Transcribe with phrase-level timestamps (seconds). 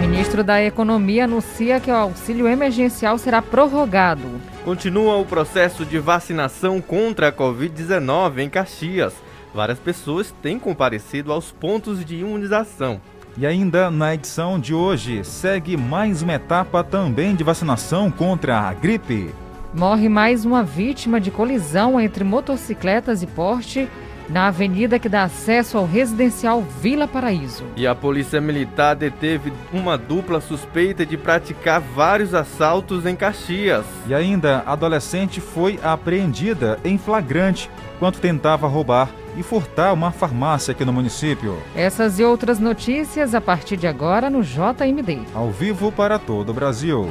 [0.00, 4.22] Ministro da Economia anuncia que o auxílio emergencial será prorrogado.
[4.64, 9.14] Continua o processo de vacinação contra a Covid-19 em Caxias.
[9.54, 13.00] Várias pessoas têm comparecido aos pontos de imunização.
[13.36, 18.72] E ainda na edição de hoje, segue mais uma etapa também de vacinação contra a
[18.72, 19.34] gripe.
[19.74, 23.88] Morre mais uma vítima de colisão entre motocicletas e Porsche
[24.28, 27.64] na avenida que dá acesso ao residencial Vila Paraíso.
[27.76, 33.84] E a Polícia Militar deteve uma dupla suspeita de praticar vários assaltos em Caxias.
[34.06, 40.70] E ainda, a adolescente foi apreendida em flagrante quando tentava roubar e furtar uma farmácia
[40.70, 41.58] aqui no município.
[41.74, 45.22] Essas e outras notícias a partir de agora no JMD.
[45.34, 47.10] Ao vivo para todo o Brasil.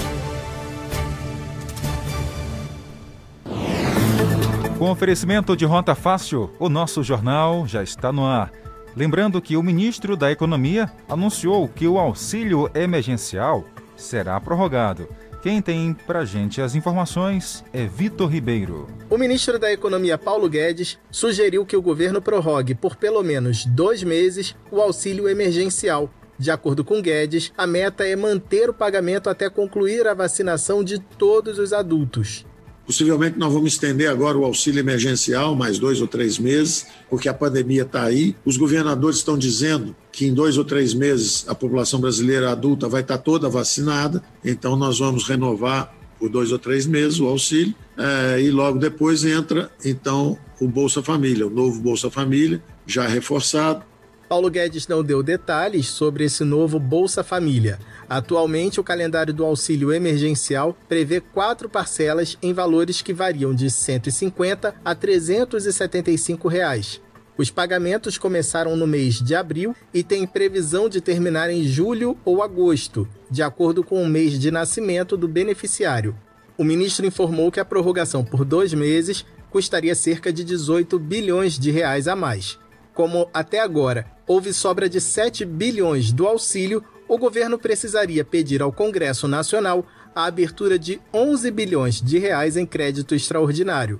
[4.81, 8.51] Com oferecimento de Rota Fácil, o nosso jornal já está no ar.
[8.95, 13.63] Lembrando que o ministro da Economia anunciou que o auxílio emergencial
[13.95, 15.07] será prorrogado.
[15.43, 18.87] Quem tem pra gente as informações é Vitor Ribeiro.
[19.07, 24.01] O ministro da Economia, Paulo Guedes, sugeriu que o governo prorrogue por pelo menos dois
[24.01, 26.09] meses o auxílio emergencial.
[26.39, 30.97] De acordo com Guedes, a meta é manter o pagamento até concluir a vacinação de
[30.97, 32.47] todos os adultos.
[32.85, 37.33] Possivelmente nós vamos estender agora o auxílio emergencial mais dois ou três meses, porque a
[37.33, 38.35] pandemia está aí.
[38.43, 43.01] Os governadores estão dizendo que em dois ou três meses a população brasileira adulta vai
[43.01, 48.41] estar toda vacinada, então nós vamos renovar por dois ou três meses o auxílio é,
[48.41, 53.83] e logo depois entra então o Bolsa Família, o novo Bolsa Família, já reforçado,
[54.31, 57.77] Paulo Guedes não deu detalhes sobre esse novo Bolsa Família.
[58.07, 63.71] Atualmente, o calendário do auxílio emergencial prevê quatro parcelas em valores que variam de R$
[63.71, 67.01] 150 a 375 reais.
[67.37, 72.41] Os pagamentos começaram no mês de abril e têm previsão de terminar em julho ou
[72.41, 76.15] agosto, de acordo com o mês de nascimento do beneficiário.
[76.57, 81.69] O ministro informou que a prorrogação por dois meses custaria cerca de 18 bilhões de
[81.69, 82.60] reais a mais.
[83.01, 88.71] Como até agora houve sobra de 7 bilhões do auxílio, o governo precisaria pedir ao
[88.71, 93.99] Congresso Nacional a abertura de 11 bilhões de reais em crédito extraordinário.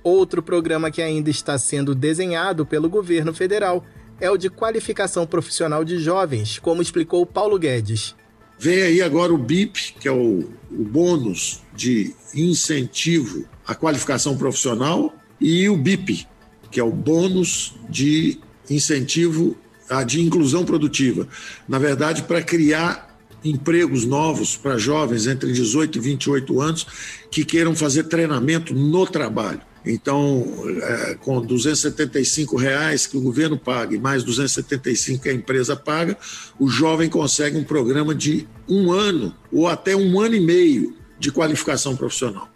[0.00, 3.84] Outro programa que ainda está sendo desenhado pelo governo federal
[4.20, 8.14] é o de qualificação profissional de jovens, como explicou Paulo Guedes.
[8.60, 15.12] Vem aí agora o BIP, que é o, o bônus de incentivo à qualificação profissional,
[15.40, 16.28] e o BIP,
[16.70, 18.38] que é o bônus de
[18.68, 19.56] incentivo
[19.88, 21.28] a de inclusão produtiva.
[21.68, 23.06] Na verdade, para criar
[23.44, 26.86] empregos novos para jovens entre 18 e 28 anos
[27.30, 29.60] que queiram fazer treinamento no trabalho.
[29.84, 30.44] Então,
[30.82, 36.18] é, com 275 reais que o governo paga e mais 275 que a empresa paga,
[36.58, 41.30] o jovem consegue um programa de um ano ou até um ano e meio de
[41.30, 42.48] qualificação profissional.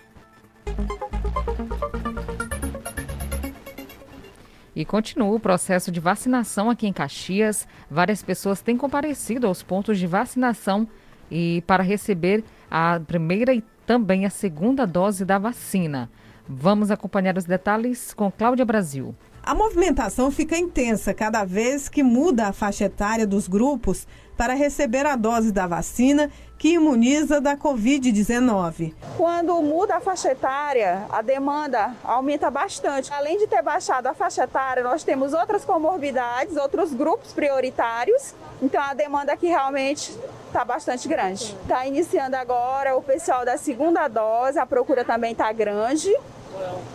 [4.80, 7.68] E continua o processo de vacinação aqui em Caxias.
[7.90, 10.88] Várias pessoas têm comparecido aos pontos de vacinação
[11.30, 16.10] e para receber a primeira e também a segunda dose da vacina.
[16.48, 19.14] Vamos acompanhar os detalhes com Cláudia Brasil.
[19.42, 25.04] A movimentação fica intensa cada vez que muda a faixa etária dos grupos para receber
[25.04, 26.30] a dose da vacina
[26.60, 28.92] que imuniza da Covid-19.
[29.16, 33.10] Quando muda a faixa etária, a demanda aumenta bastante.
[33.14, 38.34] Além de ter baixado a faixa etária, nós temos outras comorbidades, outros grupos prioritários.
[38.60, 40.14] Então a demanda aqui realmente
[40.48, 41.56] está bastante grande.
[41.62, 46.14] Está iniciando agora o pessoal da segunda dose, a procura também está grande.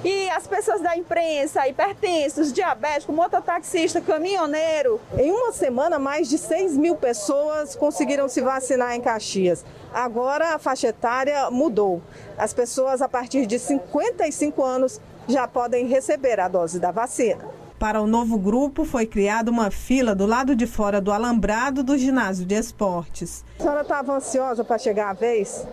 [0.04, 5.00] E as pessoas da imprensa, hipertensos, diabéticos, mototaxista, caminhoneiro.
[5.18, 9.66] Em uma semana, mais de 6 mil pessoas conseguiram se vacinar em Caxias.
[9.94, 12.02] Agora a faixa etária mudou.
[12.38, 17.65] As pessoas a partir de 55 anos já podem receber a dose da vacina.
[17.78, 21.98] Para o novo grupo, foi criada uma fila do lado de fora do alambrado do
[21.98, 23.44] ginásio de esportes.
[23.60, 25.68] A senhora estava ansiosa para chegar a vez?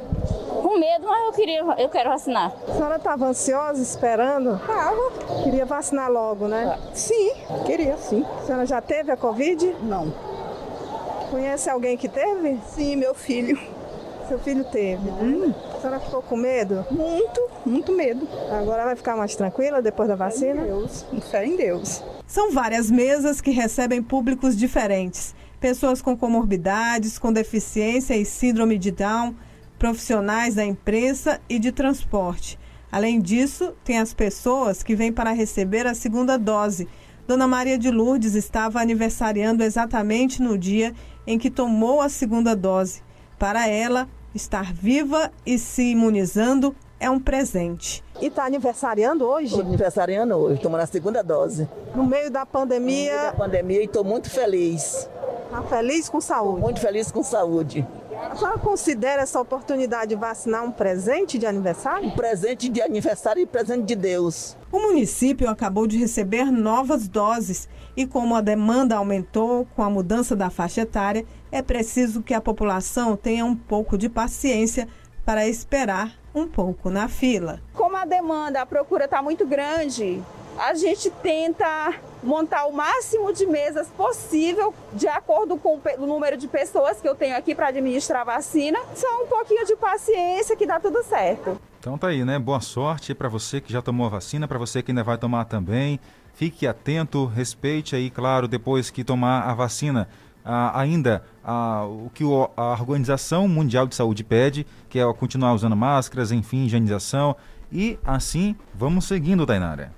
[0.62, 2.52] Com medo, mas eu queria, eu quero vacinar.
[2.68, 4.56] A senhora estava ansiosa, esperando?
[4.56, 5.42] Estava.
[5.44, 6.76] Queria vacinar logo, né?
[6.92, 7.32] Sim,
[7.64, 8.24] queria sim.
[8.40, 9.76] A senhora já teve a Covid?
[9.82, 10.12] Não.
[11.30, 12.60] Conhece alguém que teve?
[12.68, 13.58] Sim, meu filho.
[14.28, 15.08] Seu filho teve.
[15.08, 15.52] Hum.
[15.74, 16.84] A senhora ficou com medo?
[16.90, 18.26] Muito, muito medo.
[18.50, 20.62] Agora vai ficar mais tranquila depois da vacina?
[20.62, 22.02] Fé em Deus, fé em Deus.
[22.26, 25.34] São várias mesas que recebem públicos diferentes.
[25.60, 29.34] Pessoas com comorbidades, com deficiência e síndrome de Down,
[29.78, 32.58] profissionais da imprensa e de transporte.
[32.90, 36.88] Além disso, tem as pessoas que vêm para receber a segunda dose.
[37.26, 40.92] Dona Maria de Lourdes estava aniversariando exatamente no dia
[41.26, 43.02] em que tomou a segunda dose.
[43.42, 48.00] Para ela, estar viva e se imunizando é um presente.
[48.20, 49.46] E está aniversariando hoje?
[49.46, 51.68] Estou aniversariando hoje, tomando a segunda dose.
[51.92, 53.10] No meio da pandemia.
[53.10, 55.10] No meio da pandemia e estou muito feliz.
[55.46, 56.54] Está feliz com saúde?
[56.54, 57.84] Tô muito feliz com saúde.
[58.30, 62.06] A senhora considera essa oportunidade de vacinar um presente de aniversário?
[62.06, 64.56] Um presente de aniversário e presente de Deus.
[64.70, 70.36] O município acabou de receber novas doses e, como a demanda aumentou com a mudança
[70.36, 74.88] da faixa etária, é preciso que a população tenha um pouco de paciência
[75.24, 77.60] para esperar um pouco na fila.
[77.74, 80.20] Como a demanda, a procura está muito grande,
[80.58, 86.48] a gente tenta montar o máximo de mesas possível de acordo com o número de
[86.48, 88.78] pessoas que eu tenho aqui para administrar a vacina.
[88.94, 91.60] Só um pouquinho de paciência que dá tudo certo.
[91.78, 92.38] Então tá aí, né?
[92.38, 95.44] Boa sorte para você que já tomou a vacina, para você que ainda vai tomar
[95.46, 95.98] também.
[96.34, 100.08] Fique atento, respeite aí, claro, depois que tomar a vacina.
[100.44, 102.24] Ah, ainda ah, o que
[102.56, 107.36] a Organização Mundial de Saúde pede, que é continuar usando máscaras, enfim, higienização.
[107.70, 109.92] E assim vamos seguindo, Tainara.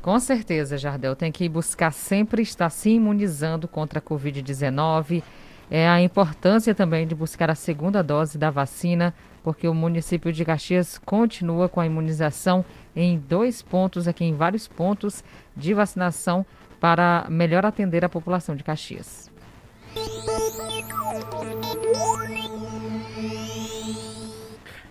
[0.00, 1.14] Com certeza, Jardel.
[1.14, 5.22] Tem que buscar sempre estar se imunizando contra a Covid-19.
[5.70, 10.44] É a importância também de buscar a segunda dose da vacina, porque o município de
[10.44, 12.64] Caxias continua com a imunização
[12.96, 15.22] em dois pontos, aqui em vários pontos
[15.56, 16.44] de vacinação,
[16.80, 19.30] para melhor atender a população de Caxias.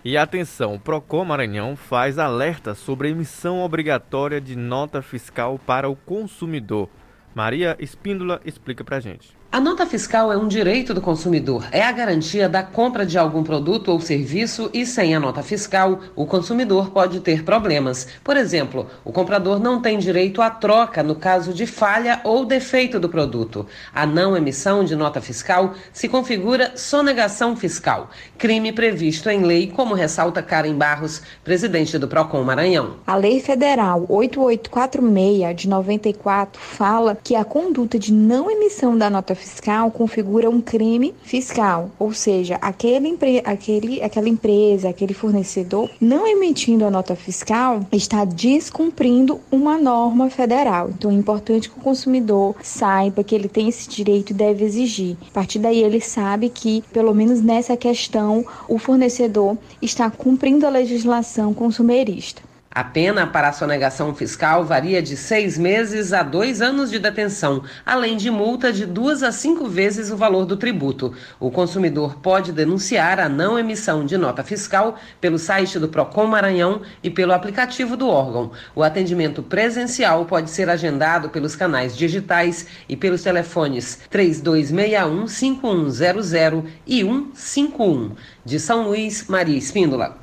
[0.02, 5.90] E atenção, o Procon Maranhão faz alerta sobre a emissão obrigatória de nota fiscal para
[5.90, 6.88] o consumidor.
[7.34, 9.39] Maria Espíndola explica pra gente.
[9.52, 11.66] A nota fiscal é um direito do consumidor.
[11.72, 15.98] É a garantia da compra de algum produto ou serviço e sem a nota fiscal,
[16.14, 18.06] o consumidor pode ter problemas.
[18.22, 23.00] Por exemplo, o comprador não tem direito à troca no caso de falha ou defeito
[23.00, 23.66] do produto.
[23.92, 28.08] A não emissão de nota fiscal se configura sonegação fiscal,
[28.38, 32.98] crime previsto em lei, como ressalta Karen Barros, presidente do Procon Maranhão.
[33.04, 39.39] A Lei Federal 8846 de 94 fala que a conduta de não emissão da nota
[39.40, 46.84] fiscal configura um crime fiscal, ou seja, aquele, aquele, aquela empresa, aquele fornecedor não emitindo
[46.84, 50.90] a nota fiscal está descumprindo uma norma federal.
[50.90, 55.16] Então é importante que o consumidor saiba que ele tem esse direito e deve exigir.
[55.30, 60.70] A partir daí ele sabe que, pelo menos nessa questão, o fornecedor está cumprindo a
[60.70, 62.49] legislação consumerista.
[62.72, 67.64] A pena para a sonegação fiscal varia de seis meses a dois anos de detenção,
[67.84, 71.12] além de multa de duas a cinco vezes o valor do tributo.
[71.40, 76.82] O consumidor pode denunciar a não emissão de nota fiscal pelo site do Procon Maranhão
[77.02, 78.52] e pelo aplicativo do órgão.
[78.72, 87.00] O atendimento presencial pode ser agendado pelos canais digitais e pelos telefones 3261 5100 e
[87.34, 88.12] 151.
[88.44, 90.16] De São Luís, Maria Espíndola.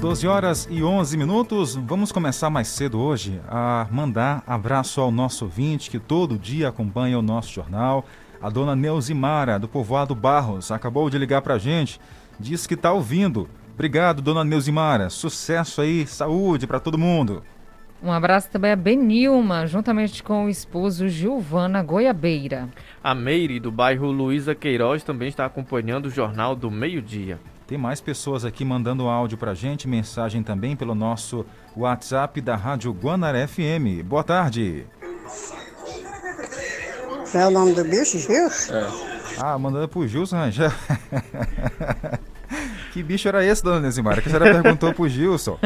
[0.00, 1.74] 12 horas e 11 minutos.
[1.74, 7.18] Vamos começar mais cedo hoje a mandar abraço ao nosso ouvinte que todo dia acompanha
[7.18, 8.04] o nosso jornal.
[8.40, 12.00] A dona Neuzimara, do povoado Barros, acabou de ligar para a gente.
[12.38, 13.48] Diz que está ouvindo.
[13.74, 15.10] Obrigado, dona Neuzimara.
[15.10, 17.42] Sucesso aí, saúde para todo mundo.
[18.00, 22.68] Um abraço também a Benilma, juntamente com o esposo Gilvana Goiabeira.
[23.02, 27.40] A Meire, do bairro Luísa Queiroz, também está acompanhando o Jornal do Meio Dia.
[27.68, 31.44] Tem mais pessoas aqui mandando áudio pra gente, mensagem também pelo nosso
[31.76, 34.02] WhatsApp da Rádio Guanaré FM.
[34.04, 34.86] Boa tarde.
[37.34, 38.72] É o nome do bicho, Gilson?
[38.74, 38.86] É.
[39.38, 40.70] Ah, mandando pro Gilson Rangel.
[42.90, 44.22] Que bicho era esse, dona Nesimara?
[44.22, 45.58] Que a senhora perguntou pro Gilson.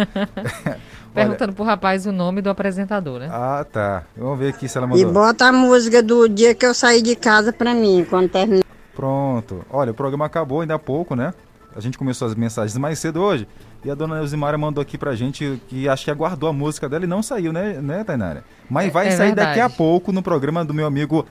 [1.15, 3.29] Perguntando pro rapaz o nome do apresentador, né?
[3.31, 4.03] Ah, tá.
[4.17, 5.13] Vamos ver aqui se ela E mandou.
[5.13, 8.65] bota a música do dia que eu saí de casa pra mim, quando terminar.
[8.95, 9.65] Pronto.
[9.71, 11.33] Olha, o programa acabou ainda há pouco, né?
[11.75, 13.47] A gente começou as mensagens mais cedo hoje.
[13.85, 17.05] E a dona Elzimara mandou aqui pra gente que acho que aguardou a música dela
[17.05, 18.45] e não saiu, né, né Tainara?
[18.71, 19.77] Mas É- vai é sair daqui a verdade.
[19.77, 21.27] pouco no programa do meu amigo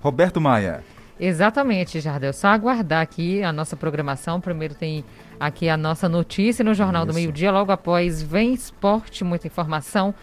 [0.00, 0.82] Roberto Maia.
[1.18, 2.32] Exatamente, Jardel.
[2.32, 4.40] Só aguardar aqui a nossa programação.
[4.40, 5.04] Primeiro tem
[5.38, 7.18] aqui a nossa notícia no Jornal do Isso.
[7.18, 7.52] Meio-Dia.
[7.52, 10.14] Logo após vem esporte, muita informação.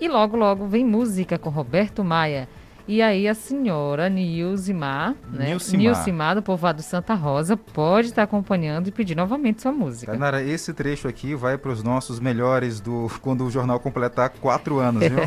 [0.00, 2.48] E logo, logo vem música com Roberto Maia.
[2.92, 5.50] E aí a senhora Nilzimar, né?
[5.50, 5.80] Nilcimar.
[5.80, 10.10] Nilcimar, do povoado Santa Rosa, pode estar acompanhando e pedir novamente sua música.
[10.10, 14.80] Tainara, esse trecho aqui vai para os nossos melhores do quando o jornal completar quatro
[14.80, 15.18] anos, viu?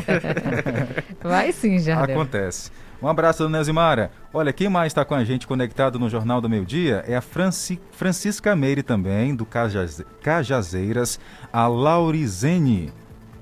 [1.24, 2.16] Vai sim, Jardel.
[2.16, 2.70] Acontece.
[3.00, 4.10] Um abraço, dona Elzimara.
[4.32, 7.22] Olha, quem mais está com a gente conectado no Jornal do Meio Dia é a
[7.22, 11.18] Franci- Francisca Meire também, do Cajaze- Cajazeiras,
[11.50, 12.92] a Laurizene,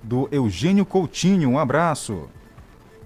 [0.00, 1.50] do Eugênio Coutinho.
[1.50, 2.28] Um abraço.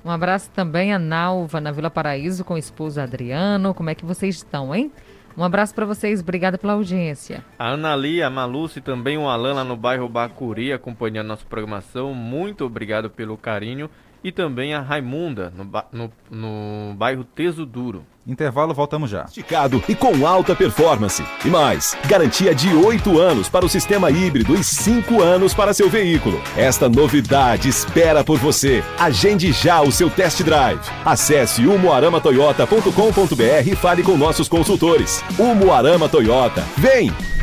[0.06, 3.74] Um abraço também a Nalva, na Vila Paraíso, com o esposo Adriano.
[3.74, 4.92] Como é que vocês estão, hein?
[5.36, 7.44] Um abraço para vocês, obrigada pela audiência.
[7.58, 12.14] A Analia, a Maluce e também o Alan lá no bairro Bacuri acompanhando nossa programação.
[12.14, 13.90] Muito obrigado pelo carinho.
[14.22, 18.06] E também a Raimunda, no, no, no bairro Teso Duro.
[18.26, 19.24] Intervalo, voltamos já.
[19.24, 21.24] Esticado e com alta performance.
[21.44, 25.88] E mais, garantia de 8 anos para o sistema híbrido e 5 anos para seu
[25.88, 26.42] veículo.
[26.56, 28.82] Esta novidade espera por você.
[28.98, 30.80] Agende já o seu test drive.
[31.04, 35.22] Acesse umuaramatoyota.com.br e fale com nossos consultores.
[35.38, 36.64] Umuarama Toyota.
[36.76, 37.35] Vem!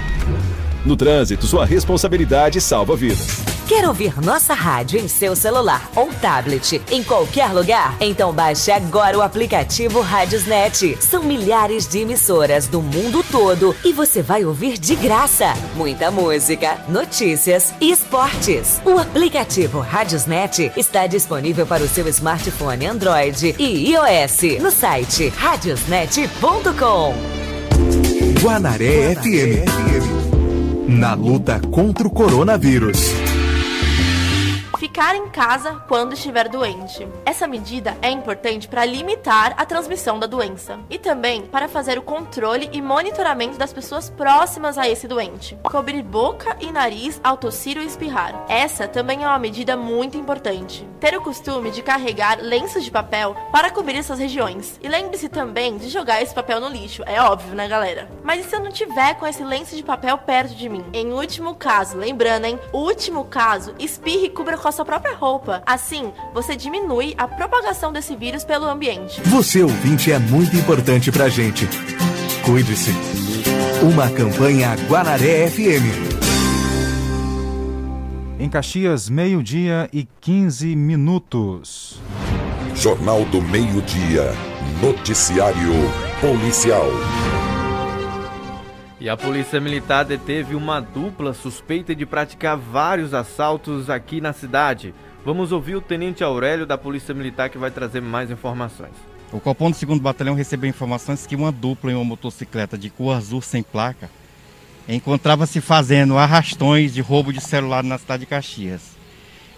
[0.85, 3.53] No trânsito, sua responsabilidade salva vidas.
[3.67, 7.95] Quer ouvir nossa rádio em seu celular ou tablet em qualquer lugar?
[8.01, 10.97] Então baixe agora o aplicativo Rádiosnet.
[10.99, 15.53] São milhares de emissoras do mundo todo e você vai ouvir de graça.
[15.75, 18.81] Muita música, notícias e esportes.
[18.85, 27.15] O aplicativo Rádiosnet está disponível para o seu smartphone Android e iOS no site radiosnet.com.
[28.41, 30.32] Guanaré FM.
[30.87, 33.42] Na luta contra o coronavírus.
[34.83, 37.07] Ficar em casa quando estiver doente.
[37.25, 42.01] Essa medida é importante para limitar a transmissão da doença e também para fazer o
[42.01, 45.57] controle e monitoramento das pessoas próximas a esse doente.
[45.63, 48.43] Cobrir boca e nariz ao tossir ou espirrar.
[48.49, 50.85] Essa também é uma medida muito importante.
[50.99, 54.77] Ter o costume de carregar lenços de papel para cobrir essas regiões.
[54.83, 58.11] E lembre-se também de jogar esse papel no lixo, é óbvio, né, galera?
[58.21, 60.83] Mas e se eu não tiver com esse lenço de papel perto de mim?
[60.91, 62.59] Em último caso, lembrando, hein?
[62.73, 65.61] Último caso, espirre e cubra com a sua própria roupa.
[65.65, 69.21] Assim, você diminui a propagação desse vírus pelo ambiente.
[69.21, 71.67] Você ouvinte é muito importante pra gente.
[72.43, 72.91] Cuide-se.
[73.81, 76.13] Uma campanha Guanaré FM.
[78.39, 82.01] Em Caxias, meio-dia e 15 minutos.
[82.75, 84.33] Jornal do Meio-Dia.
[84.81, 85.71] Noticiário
[86.19, 86.87] Policial.
[89.03, 94.95] E a Polícia Militar deteve uma dupla suspeita de praticar vários assaltos aqui na cidade.
[95.25, 98.93] Vamos ouvir o Tenente Aurélio da Polícia Militar que vai trazer mais informações.
[99.33, 103.17] O Copom do 2 Batalhão recebeu informações que uma dupla em uma motocicleta de cor
[103.17, 104.09] azul sem placa
[104.87, 108.95] encontrava-se fazendo arrastões de roubo de celular na cidade de Caxias.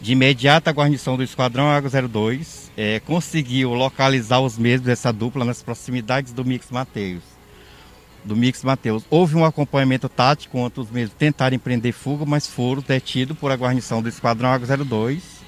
[0.01, 5.45] De imediato, a guarnição do Esquadrão Água 02 eh, conseguiu localizar os mesmos dessa dupla
[5.45, 7.34] nas proximidades do Mix Mateus.
[8.25, 9.05] Do Mix Mateus.
[9.09, 13.55] Houve um acompanhamento tático contra os mesmos tentaram empreender fuga, mas foram detidos por a
[13.55, 15.45] guarnição do Esquadrão Água 02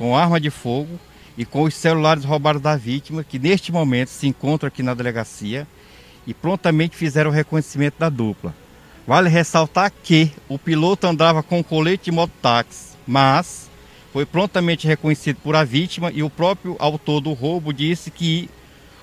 [0.00, 0.98] com arma de fogo
[1.36, 5.66] e com os celulares roubados da vítima, que neste momento se encontram aqui na delegacia
[6.26, 8.54] e prontamente fizeram o reconhecimento da dupla.
[9.06, 13.68] Vale ressaltar que o piloto andava com colete de mototáxi, mas
[14.12, 18.48] foi prontamente reconhecido por a vítima e o próprio autor do roubo disse que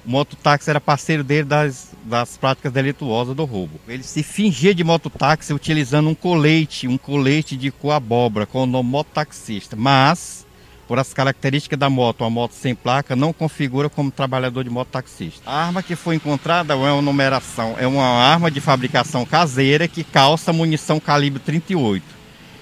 [0.07, 3.79] mototáxi era parceiro dele das, das práticas delituosas do roubo.
[3.87, 8.65] Ele se fingia de mototáxi utilizando um colete, um colete de cor abóbora com o
[8.65, 10.47] nome mototaxista, mas
[10.87, 15.41] por as características da moto, uma moto sem placa, não configura como trabalhador de mototaxista.
[15.45, 20.05] A arma que foi encontrada é uma numeração, é uma arma de fabricação caseira que
[20.05, 22.01] calça munição calibre 38.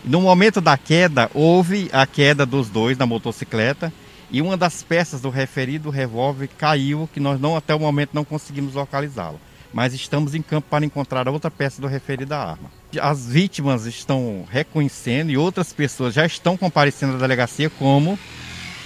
[0.04, 3.94] No momento da queda, houve a queda dos dois na motocicleta
[4.32, 8.26] e uma das peças do referido revólver caiu, que nós não até o momento não
[8.26, 9.38] conseguimos localizá-la.
[9.74, 12.72] Mas estamos em campo para encontrar a outra peça do referida arma.
[13.02, 18.18] As vítimas estão reconhecendo e outras pessoas já estão comparecendo à delegacia como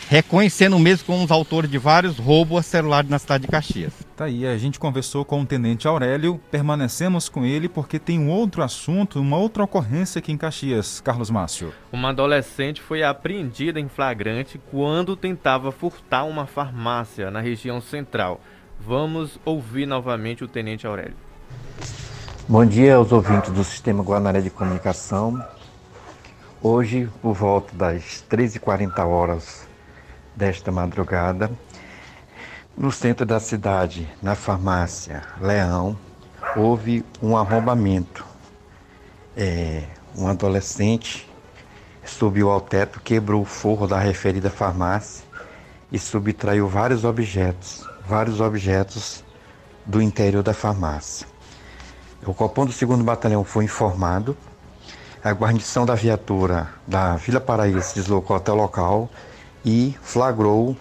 [0.09, 3.93] reconhecendo mesmo como os autores de vários roubos a celulares na cidade de Caxias.
[4.17, 8.27] Tá aí, a gente conversou com o Tenente Aurélio, permanecemos com ele porque tem um
[8.31, 10.99] outro assunto, uma outra ocorrência aqui em Caxias.
[10.99, 11.71] Carlos Márcio.
[11.93, 18.41] Uma adolescente foi apreendida em flagrante quando tentava furtar uma farmácia na região central.
[18.79, 21.15] Vamos ouvir novamente o Tenente Aurélio.
[22.47, 25.39] Bom dia aos ouvintes do Sistema Guanaré de Comunicação.
[26.63, 29.68] Hoje, por volta das 13h40 horas
[30.36, 31.51] desta madrugada,
[32.77, 35.98] no centro da cidade, na farmácia Leão,
[36.55, 38.25] houve um arrombamento.
[39.36, 39.83] É,
[40.15, 41.29] um adolescente
[42.05, 45.24] subiu ao teto, quebrou o forro da referida farmácia
[45.91, 49.24] e subtraiu vários objetos, vários objetos
[49.86, 51.27] do interior da farmácia.
[52.25, 54.38] O copom do 2 Batalhão foi informado.
[55.24, 59.09] A guarnição da viatura da Vila Paraíba se deslocou até o local
[59.65, 60.75] e flagrou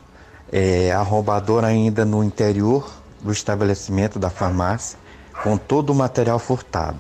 [0.52, 4.98] é, a roubadora ainda no interior do estabelecimento da farmácia,
[5.42, 6.98] com todo o material furtado.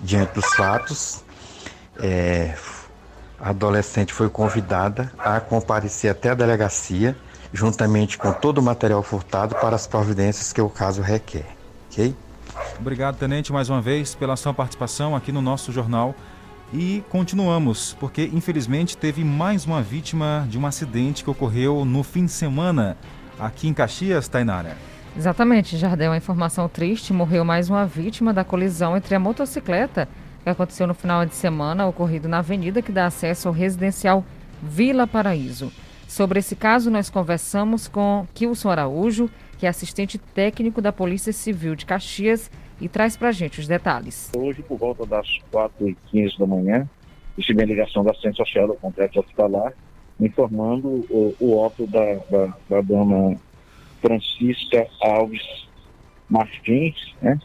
[0.00, 1.22] Diante dos fatos,
[2.00, 2.54] é,
[3.38, 7.16] a adolescente foi convidada a comparecer até a delegacia,
[7.52, 11.46] juntamente com todo o material furtado, para as providências que o caso requer.
[11.90, 12.14] Ok?
[12.78, 16.14] Obrigado, Tenente, mais uma vez pela sua participação aqui no nosso jornal.
[16.72, 22.24] E continuamos, porque infelizmente teve mais uma vítima de um acidente que ocorreu no fim
[22.24, 22.96] de semana
[23.38, 24.74] aqui em Caxias, Tainara.
[25.14, 26.12] Exatamente, Jardel.
[26.12, 30.08] Uma informação triste: morreu mais uma vítima da colisão entre a motocicleta
[30.42, 34.24] que aconteceu no final de semana, ocorrido na avenida que dá acesso ao residencial
[34.62, 35.70] Vila Paraíso.
[36.08, 39.30] Sobre esse caso, nós conversamos com Kilson Araújo,
[39.62, 42.50] que é assistente técnico da Polícia Civil de Caxias
[42.80, 44.28] e traz para gente os detalhes.
[44.36, 46.90] Hoje, por volta das 4h15 da manhã,
[47.38, 49.72] recebi a ligação da assistente social do complexo hospitalar,
[50.18, 53.38] informando o, o óbito da, da, da dona
[54.00, 55.68] Francisca Alves
[56.28, 57.38] Martins, né,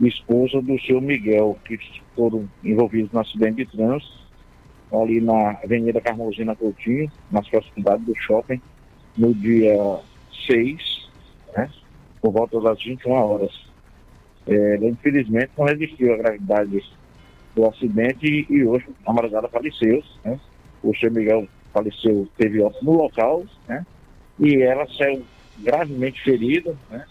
[0.00, 1.76] esposa do senhor Miguel, que
[2.14, 4.12] foram envolvidos no acidente de trânsito
[4.92, 8.62] ali na Avenida Carmozina Coutinho, nas proximidades do shopping,
[9.18, 9.74] no dia
[10.46, 11.03] 6
[11.54, 11.70] né?
[12.20, 13.64] Por volta das 21 horas.
[14.46, 16.84] É, infelizmente não resistiu à gravidade
[17.54, 20.02] do acidente e, hoje a madrugada faleceu.
[20.24, 20.38] Né?
[20.82, 23.84] O senhor Miguel faleceu, teve óbito no local, né?
[24.38, 25.24] E ela saiu
[25.58, 27.04] gravemente ferida, né?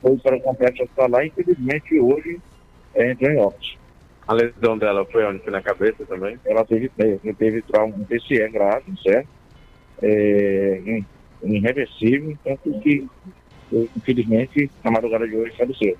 [0.00, 2.40] Foi para o complexo hospitalar e infelizmente hoje
[2.94, 3.78] é, entrou em óbito.
[4.26, 5.40] A lesão dela foi onde?
[5.40, 6.38] Foi na cabeça também?
[6.44, 9.28] Ela teve, teve, teve trauma, um TCE grave, certo?
[10.02, 11.02] É,
[11.42, 13.06] irreversível, tanto que
[13.72, 15.96] infelizmente, na madrugada de hoje faleceu.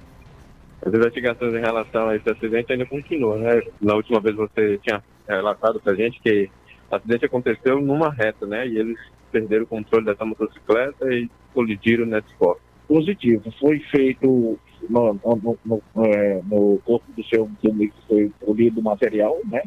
[0.82, 3.62] As investigações em relação a esse acidente ainda continuam, né?
[3.80, 6.50] Na última vez você tinha relatado para a gente que
[6.90, 8.66] o acidente aconteceu numa reta, né?
[8.66, 8.98] E eles
[9.30, 12.60] perderam o controle dessa motocicleta e colidiram nesse corpo.
[12.88, 13.52] Positivo.
[13.60, 19.38] Foi feito no, no, no, é, no corpo do seu amigo, foi colhido o material,
[19.44, 19.62] né?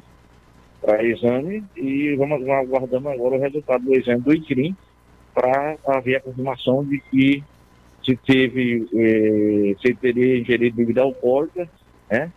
[0.81, 4.75] Para exame e vamos aguardando agora o resultado do exame do ICRIM
[5.33, 7.43] para haver a confirmação de que
[8.03, 11.67] se teve, eh, se teria ingerido bebida alcoólica,
[12.09, 12.31] né?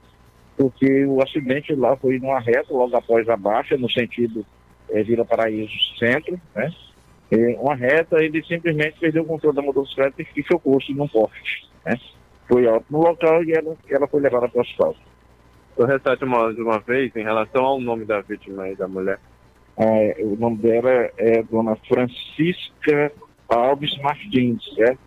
[0.57, 4.47] Porque o acidente lá foi numa reta, logo após a baixa, no sentido
[4.91, 6.73] eh, Vila Paraíso Centro, né?
[7.31, 11.99] Eh, uma reta, ele simplesmente perdeu o controle da motocicleta e chocou-se num poste, né?
[12.49, 14.95] Foi alto no local e ela, ela foi levada para o hospital.
[15.77, 19.19] O restante uma, de uma vez, em relação ao nome da vítima e da mulher.
[19.77, 23.13] É, o nome dela é Dona Francisca
[23.49, 25.06] Alves Martins, certo?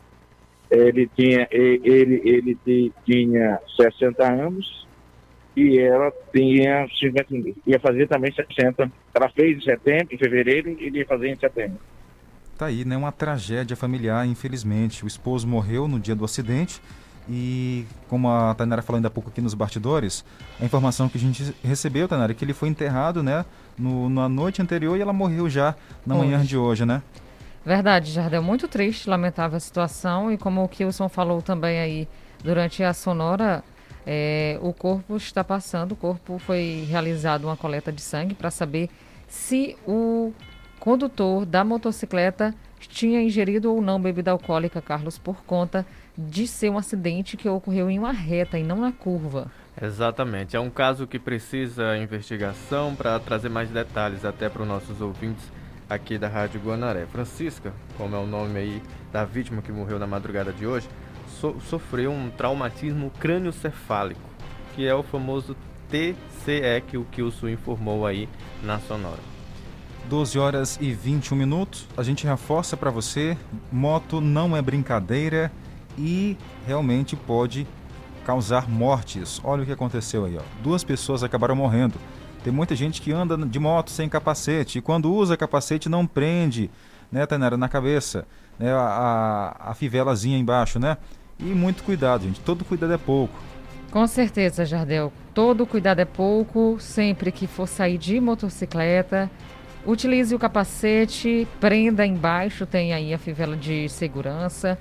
[0.69, 4.87] Ele tinha, ele, ele tinha 60 anos
[5.55, 8.91] e ela tinha 50, ia fazer também 60.
[9.13, 11.79] Ela fez em setembro, em fevereiro, e ia fazer em setembro.
[12.57, 12.95] Tá aí, né?
[12.95, 15.03] Uma tragédia familiar, infelizmente.
[15.03, 16.81] O esposo morreu no dia do acidente
[17.27, 20.25] e, como a Tainara falou ainda há pouco aqui nos bastidores,
[20.59, 23.45] a informação que a gente recebeu, Tainara, é que ele foi enterrado, né?
[23.77, 26.25] No, na noite anterior e ela morreu já na hoje.
[26.25, 27.01] manhã de hoje, né?
[27.69, 32.07] Verdade, Jardel, muito triste, lamentável a situação e como o Kilson falou também aí
[32.43, 33.63] durante a sonora,
[34.07, 38.89] é, o corpo está passando, o corpo foi realizado uma coleta de sangue para saber
[39.27, 40.33] se o
[40.79, 45.85] condutor da motocicleta tinha ingerido ou não bebida alcoólica, Carlos, por conta
[46.17, 49.51] de ser um acidente que ocorreu em uma reta e não na curva.
[49.79, 50.55] Exatamente.
[50.55, 55.51] É um caso que precisa investigação para trazer mais detalhes até para os nossos ouvintes
[55.89, 57.05] aqui da Rádio Guanaré.
[57.07, 60.87] Francisca, como é o nome aí da vítima que morreu na madrugada de hoje,
[61.27, 64.21] so sofreu um traumatismo crânioencefálico,
[64.75, 65.55] que é o famoso
[65.89, 68.29] TCE que o Kilson informou aí
[68.63, 69.19] na sonora.
[70.07, 71.87] 12 horas e 21 minutos.
[71.97, 73.37] A gente reforça para você:
[73.71, 75.51] moto não é brincadeira
[75.97, 77.67] e realmente pode
[78.25, 79.41] causar mortes.
[79.43, 80.41] Olha o que aconteceu aí, ó.
[80.61, 81.95] Duas pessoas acabaram morrendo.
[82.43, 86.69] Tem muita gente que anda de moto sem capacete e quando usa capacete não prende,
[87.11, 88.25] né, Tainara, na cabeça,
[88.57, 90.97] né, a, a, fivelazinha embaixo, né?
[91.37, 92.39] E muito cuidado, gente.
[92.41, 93.33] Todo cuidado é pouco.
[93.91, 95.11] Com certeza, Jardel.
[95.33, 96.77] Todo cuidado é pouco.
[96.79, 99.31] Sempre que for sair de motocicleta,
[99.85, 104.77] utilize o capacete, prenda embaixo, tem aí a fivela de segurança.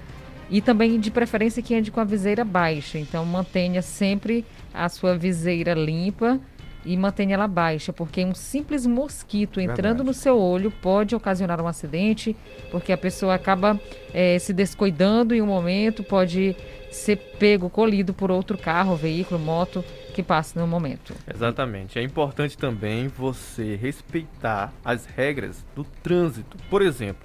[0.50, 2.98] E também, de preferência, que ande com a viseira baixa.
[2.98, 4.44] Então, mantenha sempre
[4.74, 6.40] a sua viseira limpa
[6.88, 10.04] e mantenha ela baixa, porque um simples mosquito entrando Verdade.
[10.04, 12.34] no seu olho pode ocasionar um acidente,
[12.70, 13.78] porque a pessoa acaba
[14.14, 16.56] é, se descuidando em um momento, pode
[16.90, 21.14] ser pego, colhido por outro carro, veículo, moto que passe no momento.
[21.30, 21.98] Exatamente.
[21.98, 26.56] É importante também você respeitar as regras do trânsito.
[26.70, 27.22] Por exemplo,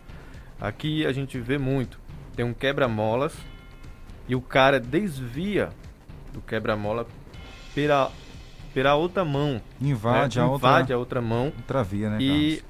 [0.60, 1.98] aqui a gente vê muito,
[2.36, 3.34] tem um quebra-molas
[4.28, 5.70] e o cara desvia
[6.34, 7.08] do quebra-mola
[7.74, 8.12] pela
[8.74, 9.62] pela outra mão.
[9.82, 10.46] Invade, né?
[10.46, 11.46] a, Invade outra, a outra mão.
[11.58, 12.64] Outra via, né, E Carlos?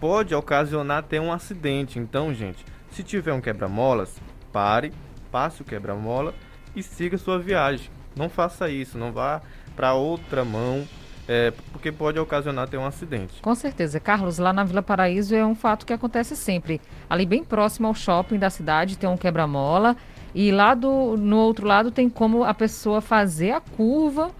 [0.00, 1.98] pode ocasionar até um acidente.
[1.98, 4.20] Então, gente, se tiver um quebra-molas,
[4.52, 4.92] pare,
[5.30, 6.34] passe o quebra-mola
[6.74, 7.90] e siga sua viagem.
[8.14, 9.40] Não faça isso, não vá
[9.74, 10.86] para outra mão,
[11.28, 13.42] é, porque pode ocasionar até um acidente.
[13.42, 14.00] Com certeza.
[14.00, 16.80] Carlos, lá na Vila Paraíso é um fato que acontece sempre.
[17.10, 19.96] Ali bem próximo ao shopping da cidade tem um quebra-mola
[20.34, 24.30] e lá do, no outro lado tem como a pessoa fazer a curva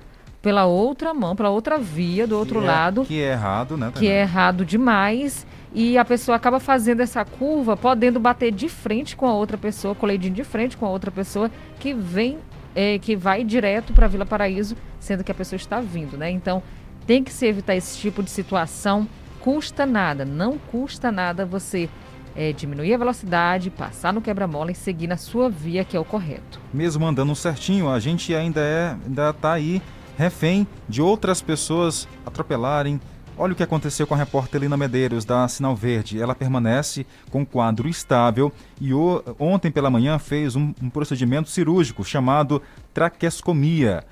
[0.46, 3.04] pela outra mão, pela outra via do outro que é, lado.
[3.04, 3.90] Que é errado, né?
[3.92, 5.44] Que é errado demais.
[5.74, 9.92] E a pessoa acaba fazendo essa curva, podendo bater de frente com a outra pessoa,
[9.92, 12.38] coledinho de frente com a outra pessoa que vem,
[12.76, 16.30] é, que vai direto para Vila Paraíso, sendo que a pessoa está vindo, né?
[16.30, 16.62] Então
[17.08, 19.08] tem que se evitar esse tipo de situação.
[19.40, 21.88] Custa nada, não custa nada você
[22.36, 26.04] é, diminuir a velocidade, passar no quebra-mola e seguir na sua via, que é o
[26.04, 26.60] correto.
[26.72, 29.82] Mesmo andando certinho, a gente ainda é, ainda está aí
[30.16, 33.00] refém de outras pessoas atropelarem.
[33.38, 36.20] Olha o que aconteceu com a repórter Lina Medeiros, da Sinal Verde.
[36.20, 38.50] Ela permanece com quadro estável
[38.80, 42.62] e o, ontem pela manhã fez um, um procedimento cirúrgico chamado
[42.94, 44.04] traqueoscomia.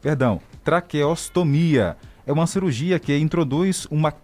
[0.00, 1.96] Perdão, traqueostomia.
[2.24, 4.14] É uma cirurgia que introduz uma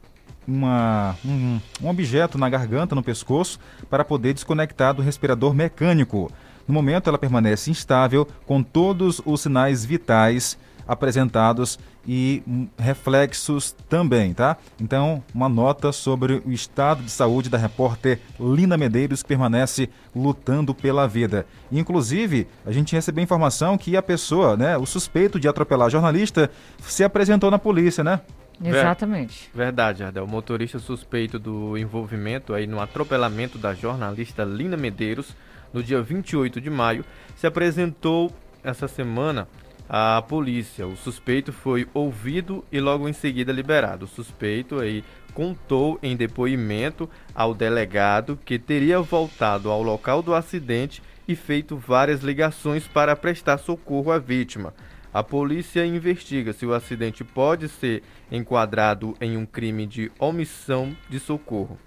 [0.47, 6.33] uma, um, um, objeto na garganta, no pescoço, para poder desconectar do respirador mecânico.
[6.67, 12.43] No momento, ela permanece instável, com todos os sinais vitais apresentados e
[12.79, 14.57] reflexos também, tá?
[14.81, 20.75] Então, uma nota sobre o estado de saúde da repórter Lina Medeiros, que permanece lutando
[20.75, 21.47] pela vida.
[21.71, 26.51] Inclusive, a gente recebeu informação que a pessoa, né, o suspeito de atropelar a jornalista,
[26.81, 28.21] se apresentou na polícia, né?
[28.65, 29.51] Exatamente.
[29.55, 30.25] Verdade, Ardel.
[30.25, 35.37] O motorista suspeito do envolvimento aí no atropelamento da jornalista Lina Medeiros,
[35.73, 37.05] no dia 28 de maio,
[37.37, 38.33] se apresentou
[38.65, 39.47] essa semana
[39.89, 40.87] a polícia.
[40.87, 44.05] O suspeito foi ouvido e logo em seguida liberado.
[44.05, 51.03] O suspeito aí contou em depoimento ao delegado que teria voltado ao local do acidente
[51.27, 54.75] e feito várias ligações para prestar socorro à vítima.
[55.13, 61.19] A polícia investiga se o acidente pode ser enquadrado em um crime de omissão de
[61.19, 61.79] socorro.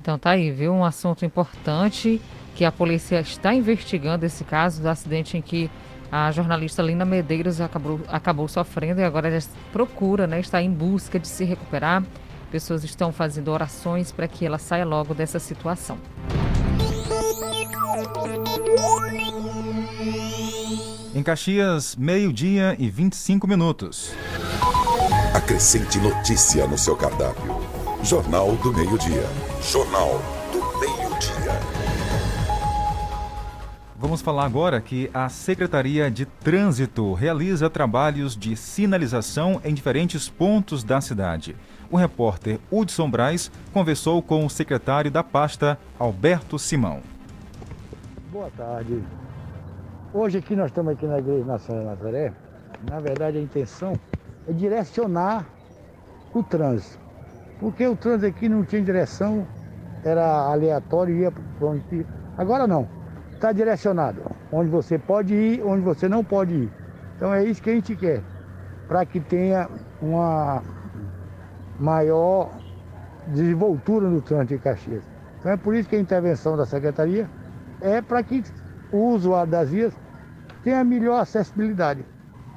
[0.00, 0.72] Então tá aí, viu?
[0.72, 2.20] Um assunto importante
[2.54, 5.70] que a polícia está investigando esse caso do acidente em que
[6.10, 9.38] a jornalista Lina Medeiros acabou, acabou sofrendo e agora ela
[9.72, 12.02] procura, né, está em busca de se recuperar.
[12.50, 15.98] Pessoas estão fazendo orações para que ela saia logo dessa situação.
[21.14, 24.12] Em Caxias, meio-dia e 25 minutos.
[25.34, 27.60] Acrescente notícia no seu cardápio.
[28.02, 29.24] Jornal do Meio-Dia.
[29.62, 30.20] Jornal
[34.04, 40.84] Vamos falar agora que a Secretaria de Trânsito realiza trabalhos de sinalização em diferentes pontos
[40.84, 41.56] da cidade.
[41.90, 47.00] O repórter Hudson Braz conversou com o secretário da pasta, Alberto Simão.
[48.30, 49.02] Boa tarde.
[50.12, 52.30] Hoje aqui nós estamos aqui na Igreja Nacional Nazaré.
[52.86, 53.94] Na verdade a intenção
[54.46, 55.46] é direcionar
[56.34, 56.98] o trânsito.
[57.58, 59.46] Porque o trânsito aqui não tinha direção,
[60.04, 62.06] era aleatório, ia para onde.
[62.36, 63.02] Agora não
[63.44, 64.22] está direcionado.
[64.50, 66.72] Onde você pode ir, onde você não pode ir.
[67.16, 68.22] Então é isso que a gente quer.
[68.88, 69.68] Para que tenha
[70.00, 70.62] uma
[71.78, 72.50] maior
[73.28, 75.04] desenvoltura no trânsito de Caxias.
[75.38, 77.28] Então é por isso que a intervenção da Secretaria
[77.80, 78.42] é para que
[78.90, 79.94] o usuário das vias
[80.62, 82.04] tenha melhor acessibilidade.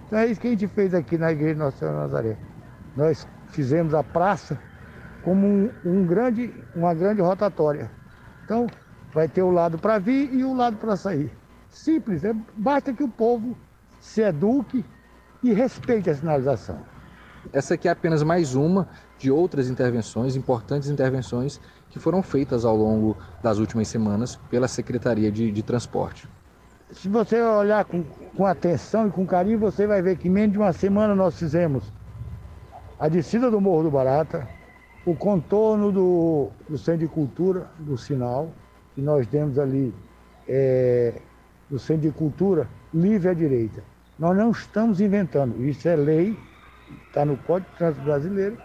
[0.05, 2.37] Então é isso que a gente fez aqui na Igreja Nossa Senhora Nazaré.
[2.95, 4.57] Nós fizemos a praça
[5.23, 7.91] como um, um grande, uma grande rotatória.
[8.45, 8.67] Então,
[9.17, 11.31] vai ter o lado para vir e o lado para sair.
[11.71, 13.57] Simples, é, basta que o povo
[13.99, 14.85] se eduque
[15.41, 16.77] e respeite a sinalização.
[17.51, 22.75] Essa aqui é apenas mais uma de outras intervenções, importantes intervenções que foram feitas ao
[22.75, 26.29] longo das últimas semanas pela Secretaria de, de Transporte.
[26.91, 30.59] Se você olhar com, com atenção e com carinho, você vai ver que menos de
[30.59, 31.91] uma semana nós fizemos
[32.99, 34.47] a descida do Morro do Barata,
[35.07, 38.51] o contorno do, do Centro de Cultura, do sinal,
[38.97, 39.93] que nós temos ali
[40.49, 41.13] é,
[41.77, 43.83] Centro de Cultura, livre à direita.
[44.17, 46.35] Nós não estamos inventando, isso é lei,
[47.05, 48.57] está no Código de Trânsito Brasileiro.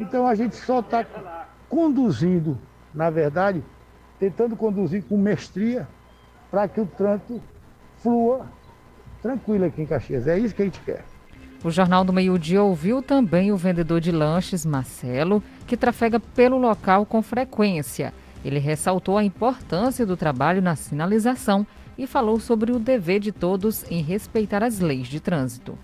[0.00, 1.06] Então a gente só está
[1.68, 2.58] conduzindo,
[2.92, 3.62] na verdade,
[4.18, 5.86] tentando conduzir com mestria
[6.50, 7.40] para que o trânsito
[7.98, 8.44] flua
[9.22, 10.26] tranquilo aqui em Caxias.
[10.26, 11.04] É isso que a gente quer.
[11.62, 16.58] O Jornal do Meio Dia ouviu também o vendedor de lanches, Marcelo, que trafega pelo
[16.58, 18.12] local com frequência.
[18.44, 21.66] Ele ressaltou a importância do trabalho na sinalização
[21.98, 25.78] e falou sobre o dever de todos em respeitar as leis de trânsito.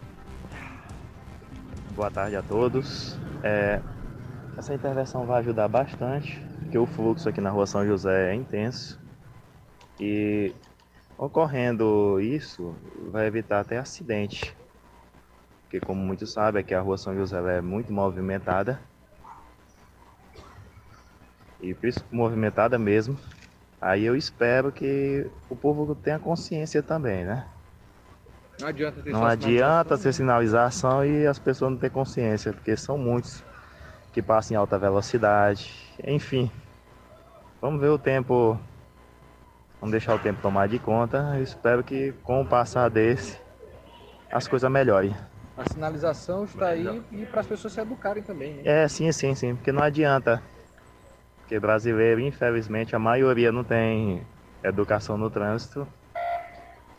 [1.95, 3.19] Boa tarde a todos.
[3.43, 3.81] É,
[4.57, 9.01] essa intervenção vai ajudar bastante, porque o fluxo aqui na rua São José é intenso
[9.99, 10.55] e
[11.19, 12.75] ocorrendo isso
[13.11, 14.57] vai evitar até acidente,
[15.63, 18.81] porque como muitos sabem aqui a rua São José é muito movimentada
[21.63, 23.17] e por isso movimentada mesmo.
[23.81, 27.47] Aí eu espero que o povo tenha consciência também, né?
[28.61, 32.99] Não adianta ter, não adianta ter sinalização e as pessoas não ter consciência, porque são
[32.99, 33.43] muitos
[34.13, 35.73] que passam em alta velocidade.
[36.05, 36.51] Enfim,
[37.61, 38.59] vamos ver o tempo,
[39.81, 41.33] vamos deixar o tempo tomar de conta.
[41.35, 43.41] Eu espero que com o passar desse
[44.31, 45.15] as coisas melhorem.
[45.57, 48.55] A sinalização está aí e para as pessoas se educarem também.
[48.55, 48.63] Né?
[48.85, 50.43] É, sim, sim, sim, porque não adianta
[51.53, 54.23] porque brasileiro, infelizmente, a maioria não tem
[54.65, 55.87] educação no trânsito.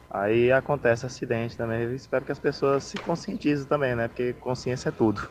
[0.08, 1.82] Aí acontece acidente também.
[1.82, 4.08] Eu espero que as pessoas se conscientizem também, né?
[4.08, 5.28] Porque consciência é tudo.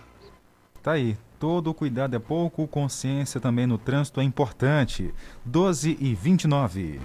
[0.82, 1.16] Tá aí.
[1.38, 5.14] Todo cuidado é pouco, consciência também no trânsito é importante.
[5.44, 7.00] 12 e 29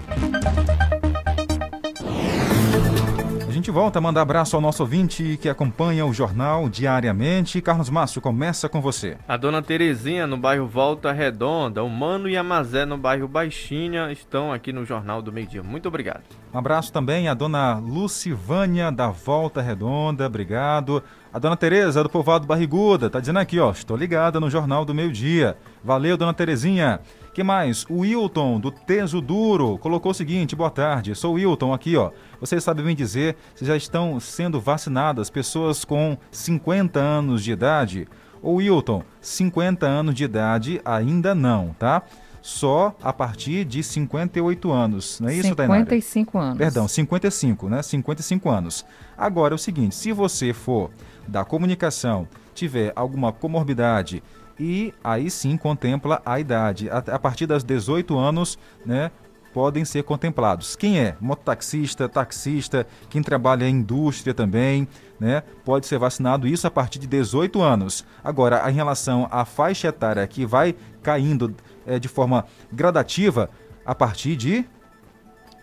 [3.67, 7.61] gente volta a mandar abraço ao nosso ouvinte que acompanha o jornal diariamente.
[7.61, 9.17] Carlos Márcio, começa com você.
[9.27, 14.09] A dona Terezinha, no bairro Volta Redonda, o Mano e a Mazé, no bairro Baixinha,
[14.09, 15.63] estão aqui no Jornal do Meio Dia.
[15.63, 16.23] Muito obrigado.
[16.53, 21.03] Um abraço também à dona Lucivânia, da Volta Redonda, obrigado.
[21.33, 24.93] A dona Tereza, do Povoado Barriguda, tá dizendo aqui, ó, estou ligada no Jornal do
[24.93, 25.57] Meio Dia.
[25.83, 27.01] Valeu, dona Terezinha
[27.37, 27.85] que mais?
[27.87, 32.09] O Wilton, do Teso Duro, colocou o seguinte: boa tarde, sou o Wilton aqui, ó.
[32.39, 38.07] Vocês sabem bem dizer se já estão sendo vacinadas pessoas com 50 anos de idade?
[38.41, 42.01] Ô Wilton, 50 anos de idade ainda não, tá?
[42.41, 46.57] Só a partir de 58 anos, não é isso, 55 anos.
[46.57, 47.83] Perdão, 55, né?
[47.83, 48.83] 55 anos.
[49.15, 50.89] Agora é o seguinte: se você for
[51.27, 54.23] da comunicação, tiver alguma comorbidade,
[54.59, 56.89] e aí sim contempla a idade.
[56.89, 59.11] A, partir das 18 anos, né,
[59.53, 60.75] podem ser contemplados.
[60.75, 61.15] Quem é?
[61.19, 64.87] Mototaxista, taxista, quem trabalha em indústria também,
[65.19, 65.41] né?
[65.65, 68.05] Pode ser vacinado isso a partir de 18 anos.
[68.23, 73.49] Agora, em relação à faixa etária que vai caindo é, de forma gradativa
[73.85, 74.65] a partir de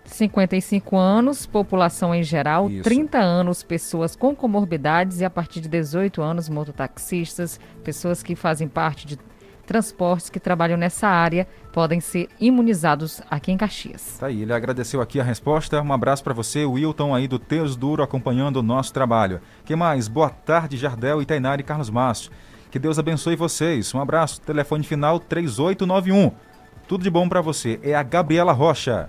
[0.05, 2.83] 55 anos, população em geral, Isso.
[2.83, 8.69] 30 anos, pessoas com comorbidades e a partir de 18 anos, mototaxistas, pessoas que fazem
[8.69, 9.19] parte de
[9.65, 14.19] transportes que trabalham nessa área podem ser imunizados aqui em Caxias.
[14.19, 15.81] Tá aí, ele agradeceu aqui a resposta.
[15.81, 19.41] Um abraço para você, Wilton aí do Teus Duro acompanhando o nosso trabalho.
[19.65, 20.07] Que mais?
[20.07, 22.31] Boa tarde, Jardel, Itainari e Carlos Márcio.
[22.71, 23.95] Que Deus abençoe vocês.
[23.95, 24.41] Um abraço.
[24.41, 26.33] Telefone final 3891.
[26.87, 27.79] Tudo de bom para você.
[27.83, 29.09] É a Gabriela Rocha.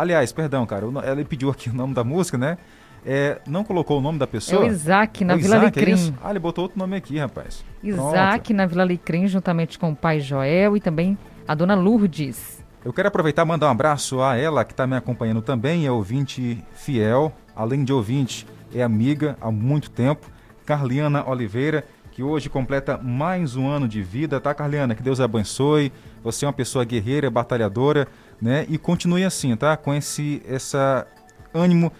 [0.00, 2.56] Aliás, perdão, cara, ela pediu aqui o nome da música, né?
[3.04, 4.64] É, não colocou o nome da pessoa?
[4.64, 6.08] É o Isaac, na é o Vila Isaac, Licrim.
[6.08, 7.62] É ah, ele botou outro nome aqui, rapaz.
[7.82, 8.56] Isaac, Pronto.
[8.56, 12.64] na Vila Licrim, juntamente com o pai Joel e também a dona Lourdes.
[12.82, 15.92] Eu quero aproveitar e mandar um abraço a ela, que está me acompanhando também, é
[15.92, 20.26] ouvinte fiel, além de ouvinte, é amiga há muito tempo,
[20.64, 24.94] Carliana Oliveira, que hoje completa mais um ano de vida, tá, Carliana?
[24.94, 25.92] Que Deus abençoe.
[26.22, 28.08] Você é uma pessoa guerreira, batalhadora,
[28.40, 28.66] né?
[28.68, 29.76] E continue assim, tá?
[29.76, 31.06] Com esse essa
[31.52, 31.92] ânimo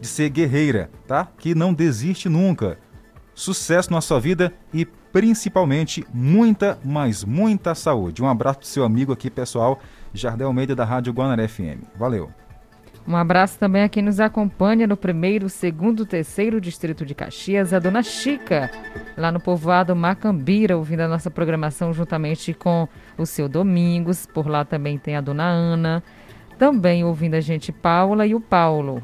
[0.00, 1.28] de ser guerreira, tá?
[1.38, 2.78] Que não desiste nunca.
[3.34, 8.22] Sucesso na sua vida e principalmente muita, mas muita saúde.
[8.22, 9.80] Um abraço pro seu amigo aqui, pessoal,
[10.12, 11.84] Jardel Almeida da Rádio Guanaré FM.
[11.96, 12.30] Valeu.
[13.06, 17.78] Um abraço também a quem nos acompanha no primeiro, segundo, terceiro distrito de Caxias, a
[17.78, 18.70] dona Chica,
[19.14, 22.88] lá no povoado Macambira, ouvindo a nossa programação juntamente com
[23.18, 24.24] o seu Domingos.
[24.24, 26.02] Por lá também tem a dona Ana,
[26.58, 29.02] também ouvindo a gente Paula e o Paulo.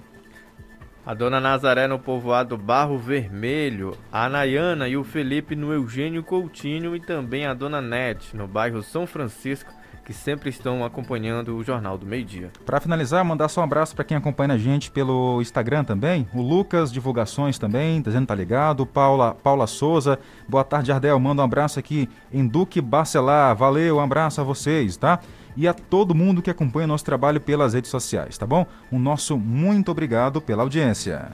[1.05, 6.97] A dona Nazaré no povoado Barro Vermelho, a Nayana e o Felipe no Eugênio Coutinho
[6.97, 11.97] e também a dona Nete no bairro São Francisco que sempre estão acompanhando o Jornal
[11.97, 12.51] do Meio Dia.
[12.65, 16.29] Para finalizar, mandar só um abraço para quem acompanha a gente pelo Instagram também.
[16.35, 18.85] O Lucas Divulgações também, dizendo tá ligado.
[18.87, 21.19] Paula, Paula Souza, boa tarde, Ardel.
[21.19, 23.57] Manda um abraço aqui em Duque Bacelar.
[23.57, 25.21] Valeu, um abraço a vocês, tá?
[25.57, 28.67] E a todo mundo que acompanha o nosso trabalho pelas redes sociais, tá bom?
[28.91, 31.31] Um nosso muito obrigado pela audiência.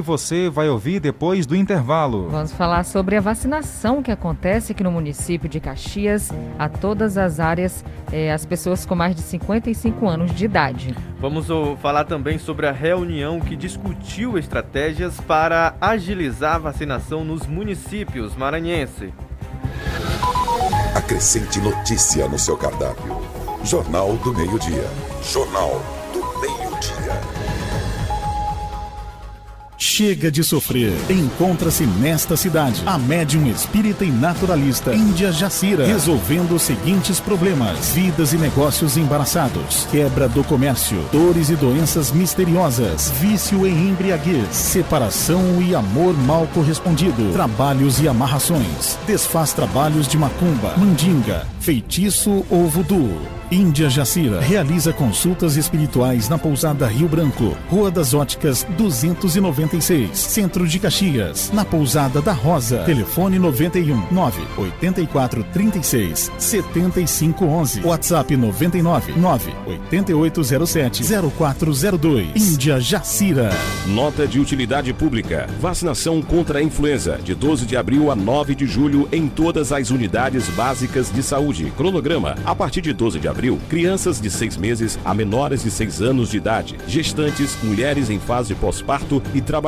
[0.00, 2.28] Você vai ouvir depois do intervalo.
[2.28, 7.40] Vamos falar sobre a vacinação que acontece aqui no município de Caxias, a todas as
[7.40, 10.94] áreas, eh, as pessoas com mais de 55 anos de idade.
[11.20, 11.46] Vamos
[11.80, 19.12] falar também sobre a reunião que discutiu estratégias para agilizar a vacinação nos municípios maranhense.
[20.94, 23.20] Acrescente notícia no seu cardápio.
[23.62, 24.88] Jornal do Meio-Dia.
[25.22, 25.80] Jornal
[29.82, 30.92] Chega de sofrer.
[31.08, 38.34] Encontra-se nesta cidade a médium espírita e naturalista Índia Jacira, resolvendo os seguintes problemas: vidas
[38.34, 45.74] e negócios embaraçados, quebra do comércio, dores e doenças misteriosas, vício e embriaguez, separação e
[45.74, 53.40] amor mal correspondido, trabalhos e amarrações, desfaz trabalhos de macumba, mandinga, feitiço ou voodoo.
[53.50, 58.64] Índia Jacira realiza consultas espirituais na pousada Rio Branco, Rua das Óticas
[59.70, 62.82] 296, Centro de Caxias, na pousada da Rosa.
[62.84, 67.80] Telefone 91 9 84 36 75 11.
[67.84, 69.52] WhatsApp 99 9
[69.90, 71.02] 8807
[71.32, 72.52] 0402.
[72.52, 73.50] Índia Jacira.
[73.86, 75.48] Nota de utilidade pública.
[75.60, 79.90] Vacinação contra a influenza de 12 de abril a 9 de julho em todas as
[79.90, 81.72] unidades básicas de saúde.
[81.76, 86.02] Cronograma a partir de 12 de abril crianças de seis meses a menores de seis
[86.02, 89.59] anos de idade, gestantes, mulheres em fase pós-parto e trabalhadores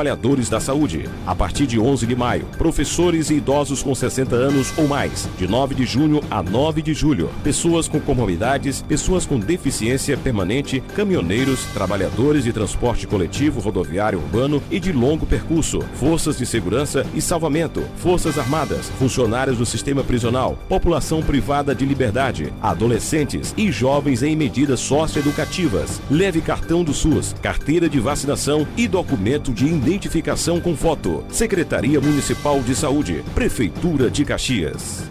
[0.49, 1.07] da saúde.
[1.25, 5.47] A partir de 11 de maio, professores e idosos com 60 anos ou mais, de
[5.47, 11.65] 9 de junho a 9 de julho, pessoas com comorbidades, pessoas com deficiência permanente, caminhoneiros,
[11.73, 17.83] trabalhadores de transporte coletivo rodoviário urbano e de longo percurso, forças de segurança e salvamento,
[17.97, 24.79] forças armadas, funcionários do sistema prisional, população privada de liberdade, adolescentes e jovens em medidas
[24.79, 26.01] socioeducativas.
[26.09, 31.25] Leve cartão do SUS, carteira de vacinação e documento de identificação com foto.
[31.29, 35.03] Secretaria Municipal de Saúde, Prefeitura de Caxias.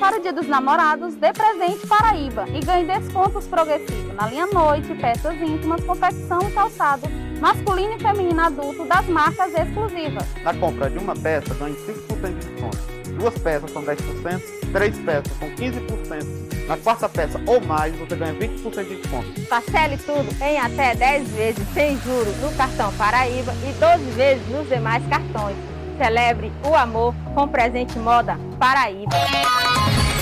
[0.00, 4.94] Para o Dia dos Namorados, dê presente Paraíba e ganhe descontos progressivos na linha Noite,
[4.94, 7.06] peças íntimas, confecção e calçado
[7.38, 10.24] masculino e feminino adulto das marcas exclusivas.
[10.42, 12.78] Na compra de uma peça, ganhe 5% de desconto.
[13.16, 16.47] Duas peças são 10%, três peças são 15%.
[16.68, 19.40] Na quarta peça ou mais, você ganha 20% de desconto.
[19.48, 24.68] Parcele tudo em até 10 vezes sem juros no cartão Paraíba e 12 vezes nos
[24.68, 25.56] demais cartões.
[25.96, 29.16] Celebre o amor com presente moda Paraíba.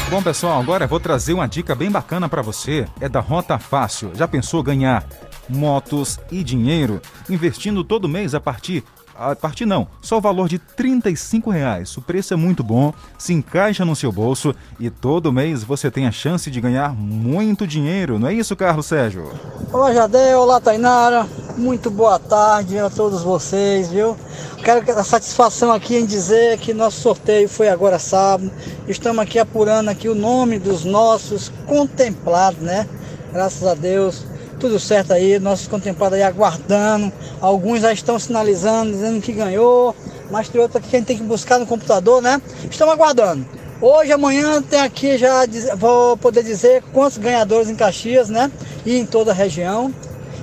[0.08, 2.86] Bom, pessoal, agora eu vou trazer uma dica bem bacana para você.
[3.00, 4.12] É da Rota Fácil.
[4.14, 5.04] Já pensou ganhar
[5.48, 8.84] motos e dinheiro investindo todo mês a partir
[9.18, 11.02] a partir não, só o valor de R$
[11.50, 11.96] reais.
[11.96, 16.06] O preço é muito bom, se encaixa no seu bolso e todo mês você tem
[16.06, 18.18] a chance de ganhar muito dinheiro.
[18.18, 19.30] Não é isso, Carlos Sérgio?
[19.72, 20.40] Olá, Jadel.
[20.40, 21.26] Olá, Tainara.
[21.56, 24.16] Muito boa tarde a todos vocês, viu?
[24.62, 28.50] Quero a satisfação aqui em dizer que nosso sorteio foi agora sábado.
[28.86, 32.86] Estamos aqui apurando aqui o nome dos nossos contemplados, né?
[33.32, 37.12] Graças a Deus tudo certo aí, nossos contemplados aí aguardando.
[37.40, 39.94] Alguns já estão sinalizando, dizendo que ganhou,
[40.30, 42.40] mas tem outro aqui que a gente tem que buscar no computador, né?
[42.70, 43.46] Estamos aguardando.
[43.80, 45.44] Hoje, amanhã, tem aqui já,
[45.76, 48.50] vou poder dizer quantos ganhadores em Caxias, né?
[48.84, 49.92] E em toda a região.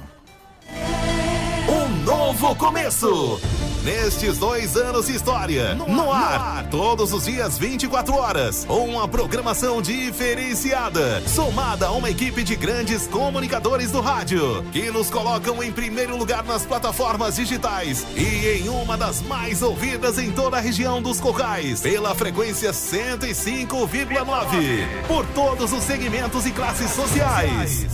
[1.68, 3.38] Um novo começo.
[3.84, 9.82] Nestes dois anos de história, no, no, ar, todos os dias 24 horas, uma programação
[9.82, 16.16] diferenciada, somada a uma equipe de grandes comunicadores do rádio, que nos colocam em primeiro
[16.16, 21.20] lugar nas plataformas digitais e em uma das mais ouvidas em toda a região dos
[21.20, 27.84] Cocais, pela frequência 105,9, por todos os segmentos e classes sociais.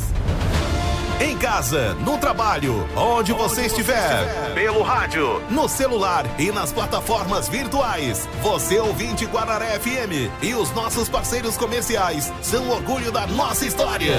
[1.21, 6.53] Em casa, no trabalho, onde, onde você, estiver, você estiver, pelo rádio, no celular e
[6.53, 8.29] nas plataformas virtuais.
[8.41, 14.15] Você ouvinte Guararé FM e os nossos parceiros comerciais são orgulho da nossa história.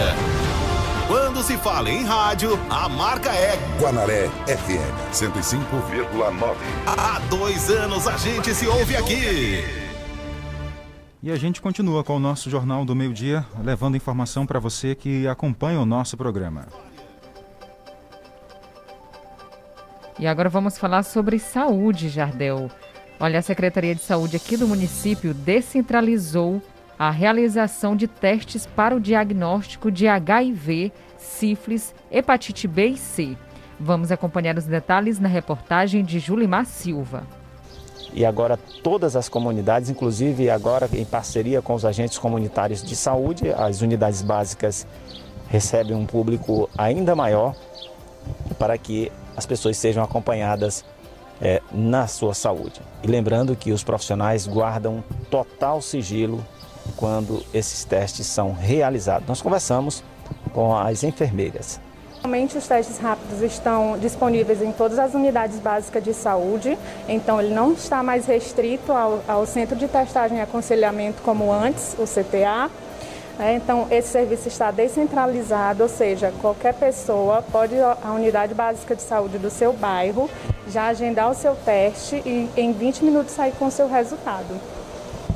[1.08, 6.56] Quando se fala em rádio, a marca é Guanaré FM 105,9.
[6.86, 9.64] Há dois anos a gente se ouve aqui.
[11.24, 14.95] E a gente continua com o nosso Jornal do Meio Dia, levando informação para você
[14.95, 16.68] que acompanha o nosso programa.
[20.20, 22.70] E agora vamos falar sobre saúde, Jardel.
[23.17, 26.61] Olha, a Secretaria de Saúde aqui do município descentralizou
[26.97, 33.38] a realização de testes para o diagnóstico de HIV, sífilis, hepatite B e C.
[33.80, 37.24] Vamos acompanhar os detalhes na reportagem de Julimar Silva.
[38.13, 43.53] E agora todas as comunidades, inclusive agora em parceria com os agentes comunitários de saúde,
[43.53, 44.86] as unidades básicas
[45.47, 47.55] recebem um público ainda maior
[48.57, 49.09] para que
[49.40, 50.86] as pessoas sejam acompanhadas
[51.42, 52.82] é, na sua saúde.
[53.02, 56.46] E lembrando que os profissionais guardam total sigilo
[56.96, 59.28] quando esses testes são realizados.
[59.28, 60.04] Nós conversamos
[60.54, 61.80] com as enfermeiras.
[62.18, 66.78] Atualmente os testes rápidos estão disponíveis em todas as unidades básicas de saúde,
[67.08, 71.96] então ele não está mais restrito ao, ao Centro de Testagem e Aconselhamento como antes,
[71.98, 72.70] o CTA,
[73.40, 78.94] é, então, esse serviço está descentralizado, ou seja, qualquer pessoa pode ir à unidade básica
[78.94, 80.30] de saúde do seu bairro,
[80.68, 84.60] já agendar o seu teste e em 20 minutos sair com o seu resultado.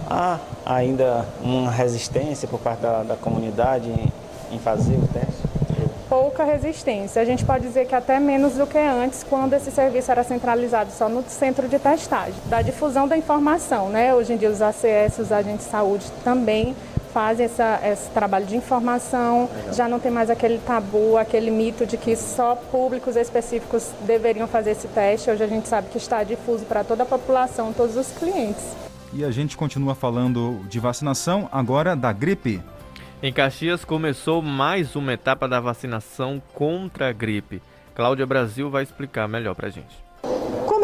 [0.09, 4.11] Há ainda uma resistência por parte da, da comunidade em,
[4.53, 5.53] em fazer o teste?
[6.09, 7.19] pouca resistência.
[7.19, 10.91] A gente pode dizer que até menos do que antes, quando esse serviço era centralizado
[10.91, 12.35] só no centro de testagem.
[12.45, 14.13] Da difusão da informação, né?
[14.13, 16.75] Hoje em dia os ACS, os agentes de saúde também
[17.13, 19.73] fazem essa, esse trabalho de informação, Legal.
[19.73, 24.71] já não tem mais aquele tabu, aquele mito de que só públicos específicos deveriam fazer
[24.71, 25.29] esse teste.
[25.29, 28.75] Hoje a gente sabe que está difuso para toda a população, todos os clientes.
[29.13, 32.59] E a gente continua falando de vacinação, agora da gripe.
[33.21, 37.61] Em Caxias começou mais uma etapa da vacinação contra a gripe.
[37.93, 40.02] Cláudia Brasil vai explicar melhor para a gente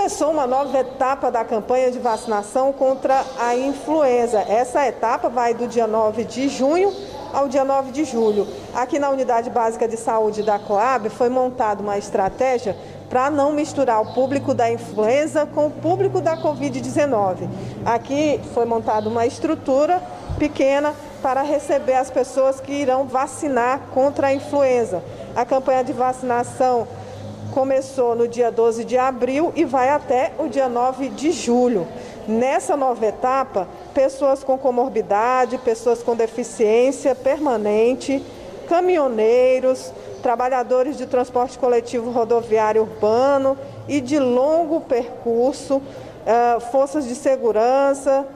[0.10, 4.39] começou uma nova etapa da campanha de vacinação contra a influenza.
[4.39, 6.91] Essa etapa vai do dia 9 de junho
[7.32, 8.47] ao dia 9 de julho.
[8.74, 12.76] Aqui na Unidade Básica de Saúde da Coab foi montada uma estratégia
[13.07, 17.47] para não misturar o público da influenza com o público da Covid-19.
[17.86, 20.01] Aqui foi montada uma estrutura
[20.39, 25.03] pequena para receber as pessoas que irão vacinar contra a influenza.
[25.36, 26.88] A campanha de vacinação
[27.50, 31.88] começou no dia 12 de abril e vai até o dia 9 de julho.
[32.28, 38.24] Nessa nova etapa, pessoas com comorbidade, pessoas com deficiência permanente,
[38.68, 39.91] caminhoneiros,
[40.22, 45.82] trabalhadores de transporte coletivo rodoviário urbano e de longo percurso,
[46.26, 48.28] eh, forças de segurança,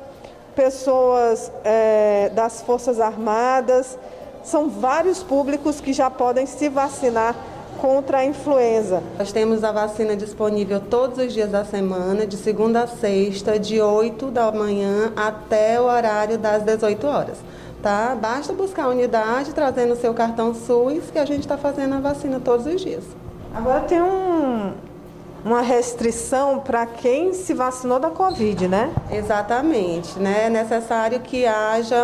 [0.55, 3.97] pessoas eh, das Forças Armadas.
[4.43, 7.36] São vários públicos que já podem se vacinar
[7.84, 9.04] contra a influenza.
[9.20, 13.82] Nós temos a vacina disponível todos os dias da semana, de segunda a sexta, de
[13.82, 17.38] 8 da manhã até o horário das 18 horas.
[17.82, 18.16] Tá?
[18.16, 22.00] Basta buscar a unidade, trazendo o seu cartão SUS, que a gente está fazendo a
[22.00, 23.04] vacina todos os dias.
[23.54, 24.72] Agora tem um,
[25.44, 28.94] uma restrição para quem se vacinou da Covid, né?
[29.12, 30.46] Exatamente, né?
[30.46, 31.96] É necessário que haja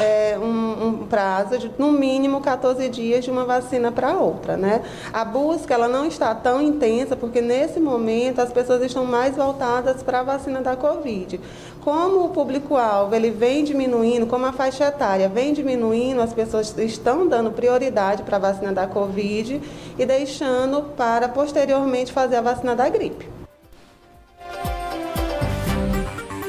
[0.00, 4.82] é, um, um, prazo de no mínimo 14 dias de uma vacina para outra, né?
[5.12, 10.02] A busca ela não está tão intensa porque nesse momento as pessoas estão mais voltadas
[10.02, 11.40] para a vacina da Covid.
[11.88, 17.26] Como o público-alvo ele vem diminuindo, como a faixa etária vem diminuindo, as pessoas estão
[17.26, 19.58] dando prioridade para a vacina da Covid
[19.98, 23.26] e deixando para posteriormente fazer a vacina da gripe.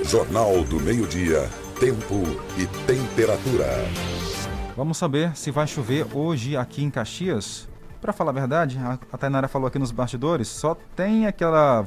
[0.03, 2.21] Jornal do Meio-Dia, Tempo
[2.57, 3.65] e Temperatura.
[4.75, 7.65] Vamos saber se vai chover hoje aqui em Caxias.
[8.01, 8.77] Para falar a verdade,
[9.09, 11.85] a Tainara falou aqui nos bastidores, só tem aquela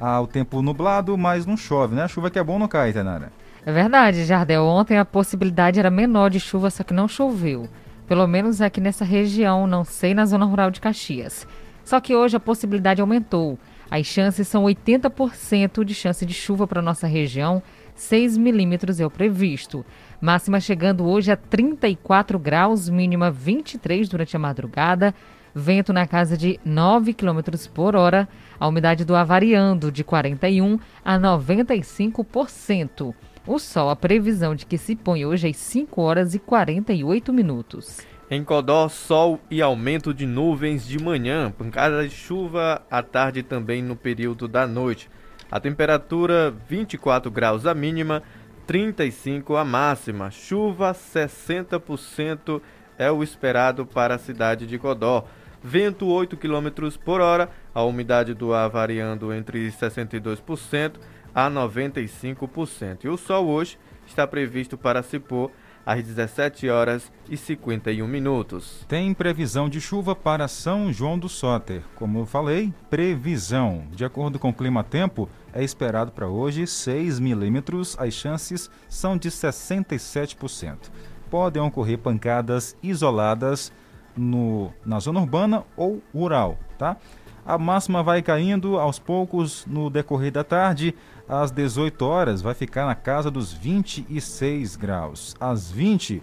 [0.00, 2.04] ah, o tempo nublado, mas não chove, né?
[2.04, 3.30] A chuva que é bom não cai, Tainara.
[3.66, 4.64] É verdade, Jardel.
[4.64, 7.68] Ontem a possibilidade era menor de chuva, só que não choveu.
[8.08, 11.46] Pelo menos aqui nessa região, não sei na zona rural de Caxias.
[11.84, 13.58] Só que hoje a possibilidade aumentou.
[13.90, 17.62] As chances são 80% de chance de chuva para nossa região,
[17.94, 19.84] 6 milímetros é o previsto.
[20.20, 25.14] Máxima chegando hoje a 34 graus, mínima 23 durante a madrugada,
[25.54, 27.40] vento na casa de 9 km
[27.74, 28.28] por hora,
[28.60, 33.14] a umidade do ar variando de 41% a 95%.
[33.46, 38.00] O sol, a previsão de que se põe hoje às 5 horas e 48 minutos.
[38.30, 43.82] Em Codó, sol e aumento de nuvens de manhã, pancada de chuva à tarde também
[43.82, 45.10] no período da noite.
[45.50, 48.22] A temperatura 24 graus a mínima,
[48.68, 50.30] 35 a máxima.
[50.30, 52.62] Chuva 60%
[52.96, 55.26] é o esperado para a cidade de Codó.
[55.62, 60.94] Vento 8 km por hora, a umidade do ar variando entre 62%
[61.34, 63.04] a 95%.
[63.04, 65.50] E o sol hoje está previsto para se pôr
[65.84, 68.84] às 17 horas e 51 minutos.
[68.88, 71.82] Tem previsão de chuva para São João do Soter.
[71.94, 73.84] Como eu falei, previsão.
[73.90, 77.96] De acordo com o Clima Tempo, é esperado para hoje 6 milímetros.
[77.98, 80.90] As chances são de 67%.
[81.30, 83.72] Podem ocorrer pancadas isoladas
[84.20, 86.96] no, na zona urbana ou rural, tá?
[87.44, 90.94] A máxima vai caindo aos poucos no decorrer da tarde
[91.30, 95.36] às 18 horas vai ficar na casa dos 26 graus.
[95.38, 96.20] Às 20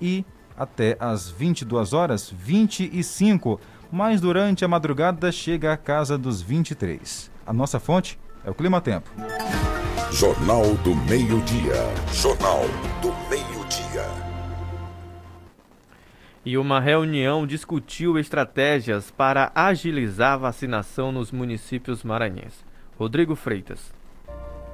[0.00, 0.24] e
[0.56, 3.60] até às 22 horas, 25.
[3.90, 7.30] Mas durante a madrugada chega à casa dos 23.
[7.44, 9.10] A nossa fonte é o Clima Tempo.
[10.12, 11.74] Jornal do Meio-Dia.
[12.12, 12.62] Jornal
[13.02, 13.29] do
[16.44, 22.64] E uma reunião discutiu estratégias para agilizar a vacinação nos municípios maranhenses.
[22.98, 23.99] Rodrigo Freitas.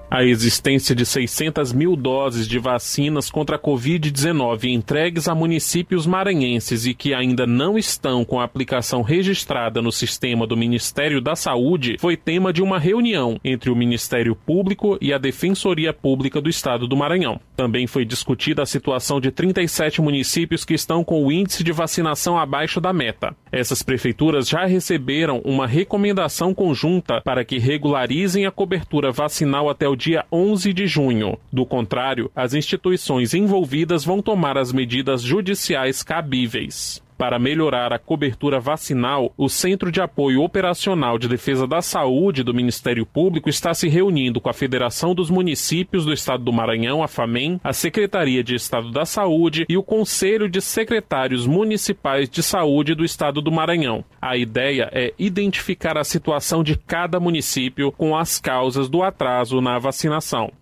[0.08, 6.86] A existência de 600 mil doses de vacinas contra a Covid-19 entregues a municípios maranhenses
[6.86, 11.96] e que ainda não estão com a aplicação registrada no sistema do Ministério da Saúde
[11.98, 16.86] foi tema de uma reunião entre o Ministério Público e a Defensoria Pública do Estado
[16.86, 17.40] do Maranhão.
[17.56, 22.38] Também foi discutida a situação de 37 municípios que estão com o índice de vacinação
[22.38, 23.34] abaixo da meta.
[23.50, 29.95] Essas prefeituras já receberam uma recomendação conjunta para que regularizem a cobertura vacinal até o
[29.96, 31.38] dia 11 de junho.
[31.52, 37.02] Do contrário, as instituições envolvidas vão tomar as medidas judiciais cabíveis.
[37.18, 42.52] Para melhorar a cobertura vacinal, o Centro de Apoio Operacional de Defesa da Saúde do
[42.52, 47.08] Ministério Público está se reunindo com a Federação dos Municípios do Estado do Maranhão, a
[47.08, 52.94] FAMEM, a Secretaria de Estado da Saúde e o Conselho de Secretários Municipais de Saúde
[52.94, 54.04] do Estado do Maranhão.
[54.20, 59.78] A ideia é identificar a situação de cada município com as causas do atraso na
[59.78, 60.52] vacinação.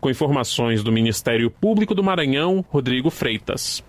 [0.00, 3.84] Com informações do Ministério Público do Maranhão, Rodrigo Freitas.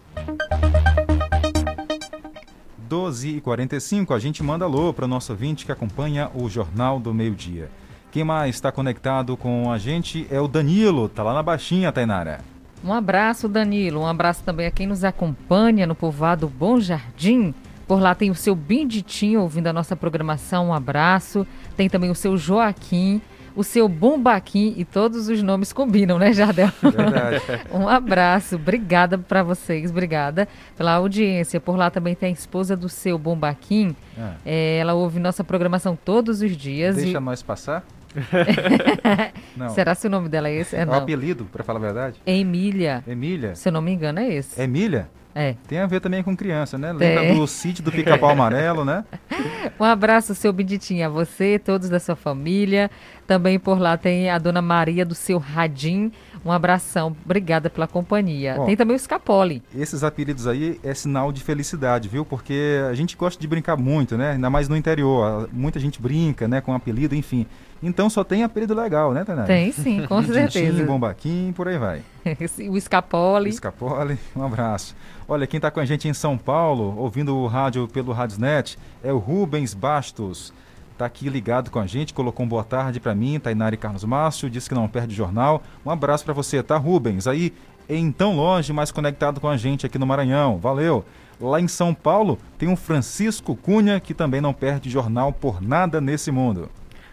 [2.89, 6.99] 12 e 45 a gente manda alô para o nosso ouvinte que acompanha o Jornal
[6.99, 7.69] do Meio Dia.
[8.11, 12.39] Quem mais está conectado com a gente é o Danilo, tá lá na Baixinha, Tainara.
[12.83, 14.01] Um abraço, Danilo.
[14.01, 17.53] Um abraço também a quem nos acompanha no povoado Bom Jardim.
[17.87, 20.69] Por lá tem o seu Benditinho ouvindo a nossa programação.
[20.69, 21.45] Um abraço.
[21.77, 23.21] Tem também o seu Joaquim
[23.59, 26.69] o seu Bombaquim e todos os nomes combinam, né, Jardel?
[26.81, 27.41] Verdade.
[27.69, 30.47] um abraço, obrigada para vocês, obrigada
[30.77, 31.59] pela audiência.
[31.59, 33.93] Por lá também tem a esposa do seu Bombaquim.
[34.17, 34.35] Ah.
[34.45, 36.95] É, ela ouve nossa programação todos os dias.
[36.95, 37.19] Deixa e...
[37.19, 37.83] nós passar?
[39.75, 40.77] Será se o nome dela é esse?
[40.77, 42.21] É, o apelido, para falar a verdade?
[42.25, 43.03] Emília.
[43.05, 43.55] Emília.
[43.55, 44.59] Se eu não me engano, é esse.
[44.59, 45.09] Emília?
[45.39, 45.55] É.
[45.69, 46.91] Tem a ver também com criança, né?
[46.91, 49.05] Lembra do sítio do pica-pau amarelo, né?
[49.79, 52.91] Um abraço, seu Benditinho, a você, todos da sua família,
[53.25, 56.11] Também por lá tem a dona Maria do seu Radim.
[56.43, 58.55] Um abração, obrigada pela companhia.
[58.55, 59.61] Bom, tem também o Scapoli.
[59.75, 62.25] Esses apelidos aí é sinal de felicidade, viu?
[62.25, 64.31] Porque a gente gosta de brincar muito, né?
[64.31, 65.49] Ainda mais no interior.
[65.51, 66.61] Muita gente brinca, né?
[66.61, 67.45] Com apelido, enfim.
[67.81, 69.47] Então só tem apelido legal, né, Tanara?
[69.47, 70.83] Tem sim, com certeza.
[70.83, 72.01] Bombaquim, por aí vai.
[72.69, 73.51] o Scapoli.
[73.53, 74.95] Scapoli, um abraço.
[75.27, 79.13] Olha, quem está com a gente em São Paulo, ouvindo o rádio pelo Radiosnet, é
[79.13, 80.53] o Rubens Bastos.
[80.99, 84.49] Está aqui ligado com a gente, colocou um boa tarde para mim, Tainari Carlos Márcio,
[84.49, 85.63] disse que não perde jornal.
[85.85, 87.25] Um abraço para você, tá, Rubens?
[87.25, 87.53] Aí,
[87.87, 90.57] em tão longe, mas conectado com a gente aqui no Maranhão.
[90.57, 91.05] Valeu!
[91.39, 96.01] Lá em São Paulo, tem um Francisco Cunha, que também não perde jornal por nada
[96.01, 96.69] nesse mundo.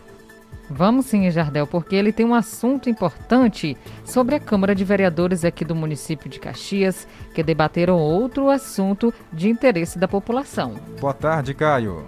[0.70, 5.64] Vamos sim, Jardel, porque ele tem um assunto importante sobre a Câmara de Vereadores aqui
[5.64, 10.74] do município de Caxias, que debateram outro assunto de interesse da população.
[11.00, 12.04] Boa tarde, Caio.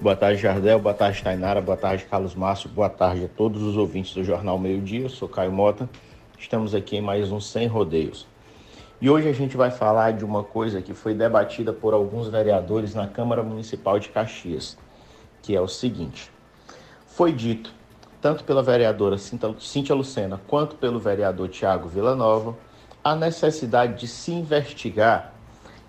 [0.00, 0.78] Boa tarde, Jardel.
[0.78, 1.60] Boa tarde, Tainara.
[1.60, 2.70] Boa tarde, Carlos Márcio.
[2.70, 5.02] Boa tarde a todos os ouvintes do Jornal Meio Dia.
[5.02, 5.86] Eu sou Caio Mota.
[6.38, 8.26] Estamos aqui em mais um Sem Rodeios.
[8.98, 12.94] E hoje a gente vai falar de uma coisa que foi debatida por alguns vereadores
[12.94, 14.78] na Câmara Municipal de Caxias,
[15.42, 16.30] que é o seguinte:
[17.06, 17.79] foi dito
[18.20, 22.56] tanto pela vereadora Cíntia Lucena quanto pelo vereador Tiago Villanova,
[23.02, 25.32] a necessidade de se investigar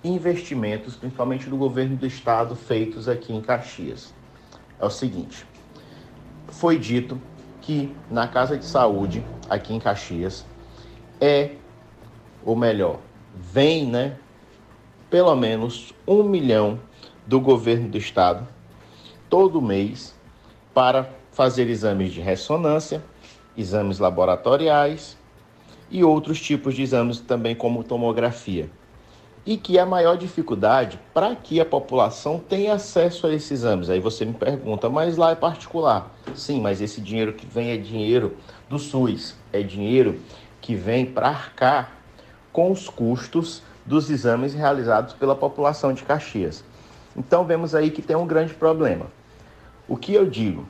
[0.03, 4.13] investimentos, principalmente do governo do estado, feitos aqui em Caxias.
[4.79, 5.45] É o seguinte:
[6.47, 7.21] foi dito
[7.61, 10.45] que na Casa de Saúde, aqui em Caxias,
[11.19, 11.51] é,
[12.43, 12.99] ou melhor,
[13.35, 14.17] vem, né,
[15.09, 16.79] pelo menos um milhão
[17.27, 18.47] do governo do estado
[19.29, 20.15] todo mês
[20.73, 23.03] para fazer exames de ressonância,
[23.57, 25.17] exames laboratoriais
[25.89, 28.69] e outros tipos de exames também como tomografia.
[29.43, 33.89] E que a maior dificuldade para que a população tenha acesso a esses exames.
[33.89, 36.13] Aí você me pergunta, mas lá é particular.
[36.35, 38.37] Sim, mas esse dinheiro que vem é dinheiro
[38.69, 40.19] do SUS, é dinheiro
[40.61, 41.91] que vem para arcar
[42.53, 46.63] com os custos dos exames realizados pela população de Caxias.
[47.17, 49.07] Então vemos aí que tem um grande problema.
[49.87, 50.67] O que eu digo?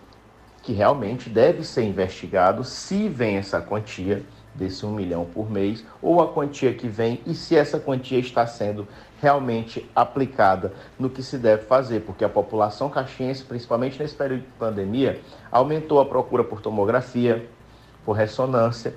[0.61, 6.21] Que realmente deve ser investigado se vem essa quantia desse um milhão por mês ou
[6.21, 8.87] a quantia que vem e se essa quantia está sendo
[9.21, 14.51] realmente aplicada no que se deve fazer, porque a população caxiense, principalmente nesse período de
[14.59, 15.19] pandemia,
[15.51, 17.47] aumentou a procura por tomografia,
[18.05, 18.93] por ressonância.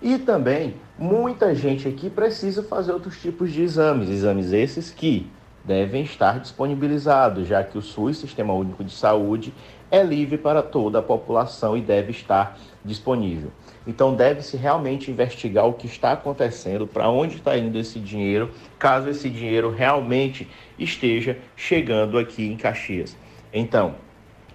[0.00, 5.30] E também muita gente aqui precisa fazer outros tipos de exames, exames esses que
[5.64, 9.54] devem estar disponibilizados, já que o SUS, Sistema Único de Saúde,
[9.92, 13.52] é livre para toda a população e deve estar disponível.
[13.86, 19.10] Então, deve-se realmente investigar o que está acontecendo, para onde está indo esse dinheiro, caso
[19.10, 23.14] esse dinheiro realmente esteja chegando aqui em Caxias.
[23.52, 23.96] Então,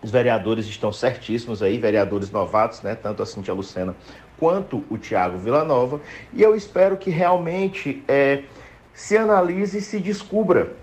[0.01, 2.95] os vereadores estão certíssimos aí, vereadores novatos, né?
[2.95, 3.95] Tanto a Cintia Lucena
[4.39, 6.01] quanto o Tiago Villanova,
[6.33, 8.43] e eu espero que realmente é,
[8.91, 10.73] se analise e se descubra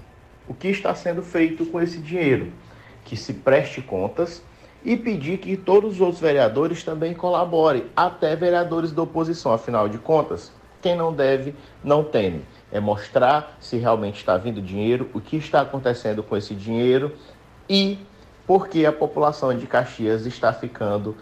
[0.46, 2.52] o que está sendo feito com esse dinheiro
[3.05, 4.42] que se preste contas
[4.84, 9.52] e pedir que todos os outros vereadores também colaborem, até vereadores da oposição.
[9.52, 10.52] Afinal de contas,
[10.82, 12.44] quem não deve, não teme.
[12.70, 17.14] É mostrar se realmente está vindo dinheiro, o que está acontecendo com esse dinheiro
[17.68, 17.98] e
[18.46, 21.16] por que a população de Caxias está ficando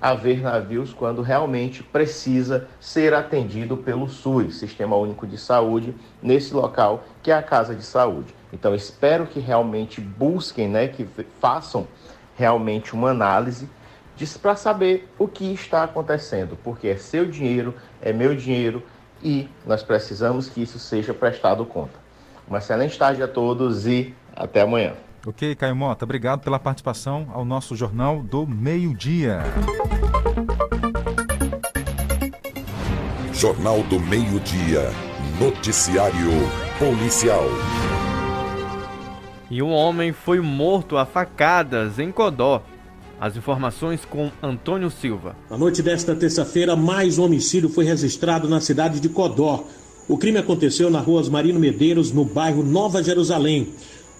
[0.00, 6.54] a ver navios quando realmente precisa ser atendido pelo SUS, Sistema Único de Saúde, nesse
[6.54, 8.34] local que é a Casa de Saúde.
[8.52, 11.06] Então espero que realmente busquem, né, que
[11.40, 11.86] façam
[12.36, 13.68] realmente uma análise
[14.42, 18.82] para saber o que está acontecendo, porque é seu dinheiro, é meu dinheiro
[19.22, 21.98] e nós precisamos que isso seja prestado conta.
[22.48, 24.94] Uma excelente tarde a todos e até amanhã.
[25.26, 29.40] Ok, Caio Mota, obrigado pela participação ao nosso Jornal do Meio-Dia.
[33.32, 34.90] Jornal do Meio-Dia.
[35.38, 36.30] Noticiário
[36.78, 37.44] Policial.
[39.50, 42.62] E um homem foi morto a facadas em Codó.
[43.18, 45.34] As informações com Antônio Silva.
[45.50, 49.64] Na noite desta terça-feira, mais um homicídio foi registrado na cidade de Codó.
[50.06, 53.68] O crime aconteceu na rua Marino Medeiros, no bairro Nova Jerusalém.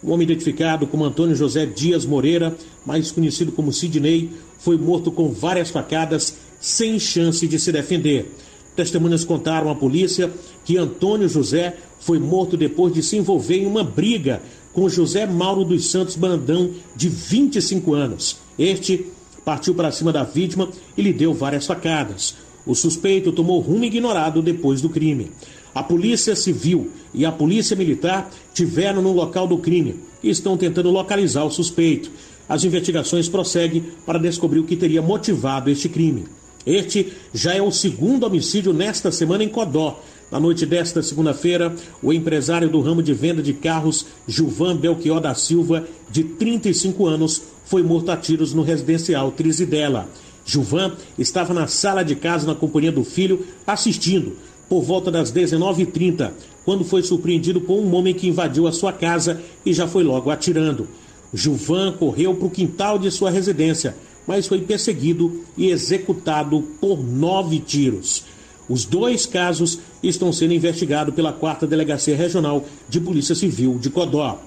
[0.03, 2.57] O homem identificado como Antônio José Dias Moreira,
[2.87, 8.35] mais conhecido como Sidney, foi morto com várias facadas, sem chance de se defender.
[8.75, 10.31] Testemunhas contaram à polícia
[10.65, 14.41] que Antônio José foi morto depois de se envolver em uma briga
[14.79, 18.37] com José Mauro dos Santos Brandão, de 25 anos.
[18.57, 19.07] Este
[19.45, 22.37] partiu para cima da vítima e lhe deu várias facadas.
[22.65, 25.33] O suspeito tomou rumo ignorado depois do crime.
[25.75, 30.93] A Polícia Civil e a Polícia Militar tiveram no local do crime e estão tentando
[30.93, 32.13] localizar o suspeito.
[32.49, 36.27] As investigações prosseguem para descobrir o que teria motivado este crime.
[36.65, 40.01] Este já é o segundo homicídio nesta semana em Codó.
[40.31, 45.35] Na noite desta segunda-feira, o empresário do ramo de venda de carros, Gilvan Belchior da
[45.35, 50.07] Silva, de 35 anos, foi morto a tiros no residencial Trizidela.
[50.45, 54.37] Gilvan estava na sala de casa na companhia do filho, assistindo,
[54.69, 59.41] por volta das 19h30, quando foi surpreendido por um homem que invadiu a sua casa
[59.65, 60.87] e já foi logo atirando.
[61.33, 67.61] Gilvan correu para o quintal de sua residência, mas foi perseguido e executado por nove
[67.61, 68.25] tiros.
[68.69, 74.39] Os dois casos estão sendo investigados pela 4 Delegacia Regional de Polícia Civil de Codó.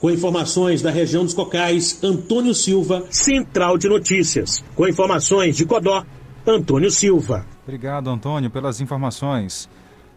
[0.00, 4.62] Com informações da região dos Cocais, Antônio Silva, Central de Notícias.
[4.74, 6.04] Com informações de Codó,
[6.46, 7.46] Antônio Silva.
[7.62, 9.68] Obrigado, Antônio, pelas informações.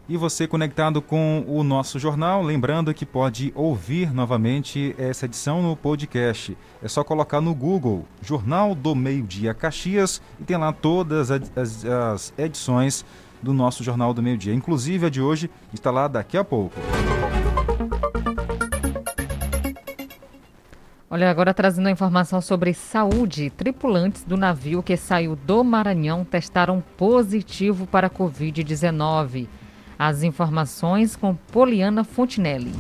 [0.08, 5.76] E você conectado com o nosso jornal, lembrando que pode ouvir novamente essa edição no
[5.76, 6.56] podcast.
[6.84, 11.86] É só colocar no Google Jornal do Meio Dia Caxias e tem lá todas as,
[11.86, 13.04] as edições
[13.46, 14.54] do nosso Jornal do Meio Dia.
[14.54, 16.76] Inclusive a de hoje está lá daqui a pouco.
[21.08, 23.52] Olha, agora trazendo a informação sobre saúde.
[23.52, 29.48] Tripulantes do navio que saiu do Maranhão testaram positivo para a Covid-19.
[29.98, 32.74] As informações com Poliana Fontinelli.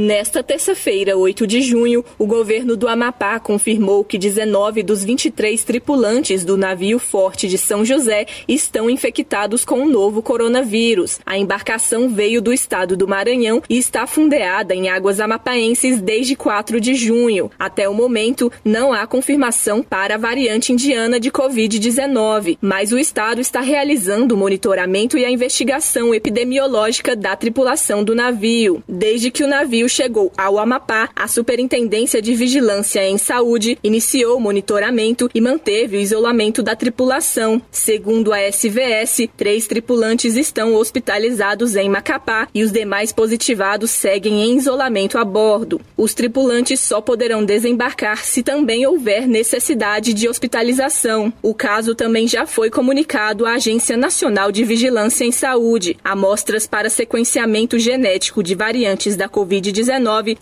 [0.00, 6.44] Nesta terça-feira, 8 de junho, o governo do Amapá confirmou que 19 dos 23 tripulantes
[6.44, 11.18] do navio Forte de São José estão infectados com o novo coronavírus.
[11.26, 16.80] A embarcação veio do estado do Maranhão e está fundeada em águas amapaenses desde 4
[16.80, 17.50] de junho.
[17.58, 23.40] Até o momento, não há confirmação para a variante indiana de Covid-19, mas o estado
[23.40, 28.80] está realizando o monitoramento e a investigação epidemiológica da tripulação do navio.
[28.88, 34.40] Desde que o navio chegou ao Amapá, a Superintendência de Vigilância em Saúde iniciou o
[34.40, 37.60] monitoramento e manteve o isolamento da tripulação.
[37.70, 44.56] Segundo a SVS, três tripulantes estão hospitalizados em Macapá e os demais positivados seguem em
[44.56, 45.80] isolamento a bordo.
[45.96, 51.32] Os tripulantes só poderão desembarcar se também houver necessidade de hospitalização.
[51.42, 55.96] O caso também já foi comunicado à Agência Nacional de Vigilância em Saúde.
[56.04, 59.77] Amostras para sequenciamento genético de variantes da Covid-19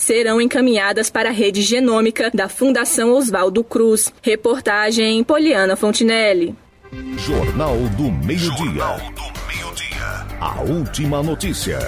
[0.03, 4.13] serão encaminhadas para a rede genômica da Fundação Oswaldo Cruz.
[4.23, 6.55] Reportagem Poliana Fontinelli.
[7.19, 8.85] Jornal do Meio-Dia.
[10.41, 11.79] A última notícia.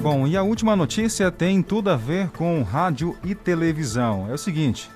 [0.00, 4.28] Bom, e a última notícia tem tudo a ver com rádio e televisão.
[4.30, 4.88] É o seguinte: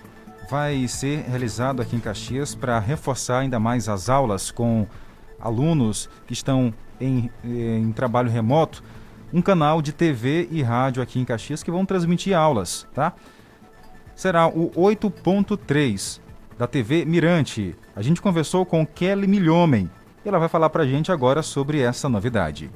[0.48, 4.86] vai ser realizado aqui em Caxias para reforçar ainda mais as aulas com
[5.40, 8.82] alunos que estão em, em trabalho remoto
[9.32, 13.12] um canal de TV e rádio aqui em Caxias que vão transmitir aulas, tá?
[14.14, 16.20] Será o 8.3
[16.58, 17.76] da TV Mirante.
[17.94, 19.88] A gente conversou com Kelly Milhomem
[20.24, 22.70] e ela vai falar para a gente agora sobre essa novidade.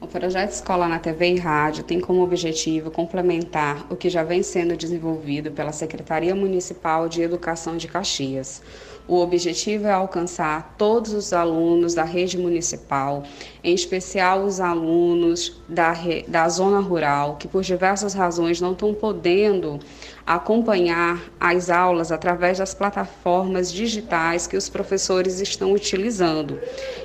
[0.00, 4.42] O projeto Escola na TV e Rádio tem como objetivo complementar o que já vem
[4.42, 8.62] sendo desenvolvido pela Secretaria Municipal de Educação de Caxias.
[9.10, 13.24] O objetivo é alcançar todos os alunos da rede municipal,
[13.64, 15.92] em especial os alunos da,
[16.28, 19.80] da zona rural, que por diversas razões não estão podendo
[20.24, 26.60] acompanhar as aulas através das plataformas digitais que os professores estão utilizando.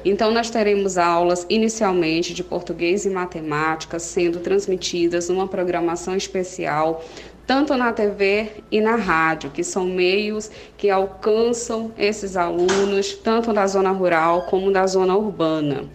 [0.06, 7.03] Então, nós teremos aulas inicialmente de português e matemática sendo transmitidas numa programação especial
[7.46, 13.68] tanto na TV e na rádio, que são meios que alcançam esses alunos, tanto da
[13.68, 15.86] zona rural como da zona urbana.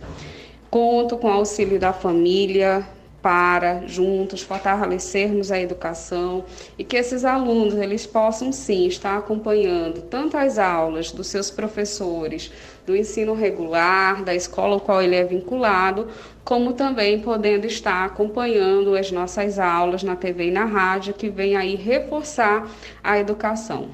[0.70, 2.86] Conto com o auxílio da família,
[3.22, 6.44] para juntos fortalecermos a educação
[6.78, 12.50] e que esses alunos eles possam sim estar acompanhando tanto as aulas dos seus professores
[12.86, 16.08] do ensino regular da escola ao qual ele é vinculado,
[16.44, 21.56] como também podendo estar acompanhando as nossas aulas na TV e na rádio que vem
[21.56, 22.68] aí reforçar
[23.02, 23.88] a educação.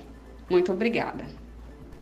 [0.49, 1.25] Muito obrigada.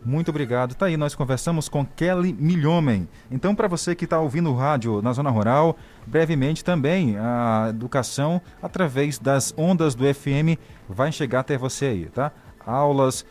[0.04, 0.74] Muito obrigado.
[0.74, 3.08] Tá aí, nós conversamos com Kelly Milhomem.
[3.30, 8.40] Então, para você que está ouvindo o rádio na zona rural, brevemente também a educação
[8.62, 12.30] através das ondas do FM vai chegar até você aí, tá?
[12.66, 13.24] Aulas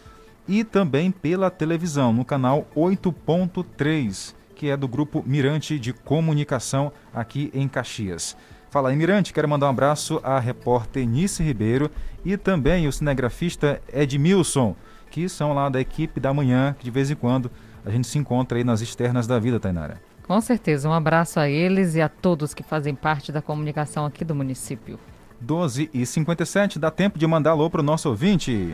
[0.47, 7.51] e também pela televisão no canal 8.3, que é do grupo Mirante de Comunicação aqui
[7.53, 8.35] em Caxias.
[8.69, 11.91] Fala aí, Mirante, quero mandar um abraço à repórter Nice Ribeiro
[12.25, 14.75] e também o cinegrafista Edmilson
[15.13, 17.51] que são lá da equipe da manhã, que de vez em quando
[17.85, 20.01] a gente se encontra aí nas externas da vida, Tainara.
[20.23, 24.25] Com certeza, um abraço a eles e a todos que fazem parte da comunicação aqui
[24.25, 24.99] do município.
[25.39, 28.73] 12 e 57 dá tempo de mandar alô para o nosso ouvinte.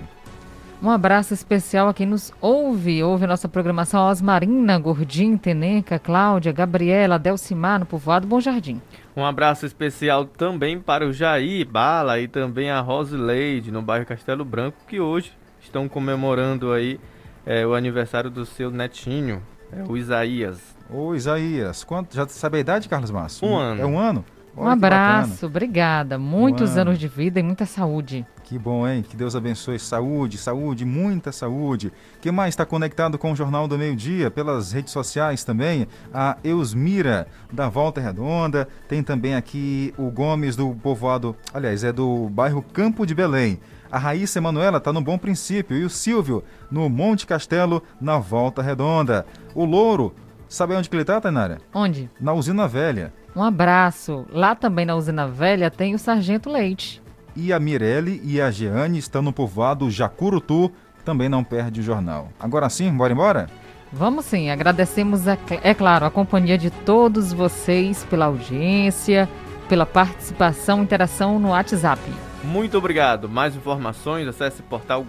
[0.82, 6.54] Um abraço especial a quem nos ouve, ouve a nossa programação Osmarina, Gordim, Teneca, Cláudia,
[6.54, 8.82] Gabriela, Delcimar, no povoado Bom Jardim.
[9.14, 14.46] Um abraço especial também para o Jair Bala e também a Rosileide, no bairro Castelo
[14.46, 16.98] Branco, que hoje estão comemorando aí
[17.46, 20.62] é, o aniversário do seu netinho, é, o Isaías.
[20.90, 23.46] Ô Isaías, quanto, já sabe a idade, Carlos Márcio?
[23.46, 23.82] Um ano.
[23.82, 24.24] É um ano?
[24.60, 26.20] Olha um abraço, obrigada.
[26.20, 28.26] Muitos anos de vida e muita saúde.
[28.43, 29.05] Que bom, hein?
[29.07, 29.80] Que Deus abençoe.
[29.80, 31.93] Saúde, saúde, muita saúde.
[32.20, 35.88] Quem mais está conectado com o Jornal do Meio Dia pelas redes sociais também?
[36.14, 38.68] A Eusmira, da Volta Redonda.
[38.88, 43.60] Tem também aqui o Gomes, do povoado, aliás, é do bairro Campo de Belém.
[43.91, 48.62] A Raíssa Emanuela está no Bom Princípio e o Silvio no Monte Castelo, na Volta
[48.62, 49.26] Redonda.
[49.55, 50.14] O Louro,
[50.50, 51.60] sabe onde que ele está, Tainara?
[51.74, 52.10] Onde?
[52.20, 53.14] Na Usina Velha.
[53.36, 54.26] Um abraço.
[54.32, 57.02] Lá também na Usina Velha tem o Sargento Leite.
[57.36, 60.72] E a Mirelle e a Jeane estão no povoado Jacurutu,
[61.06, 62.30] também não perde o jornal.
[62.39, 63.50] Agora sim, bora embora?
[63.91, 69.28] Vamos sim, agradecemos, a, é claro, a companhia de todos vocês pela audiência,
[69.68, 72.02] pela participação e interação no WhatsApp.
[72.44, 73.28] Muito obrigado.
[73.28, 75.04] Mais informações, acesse portal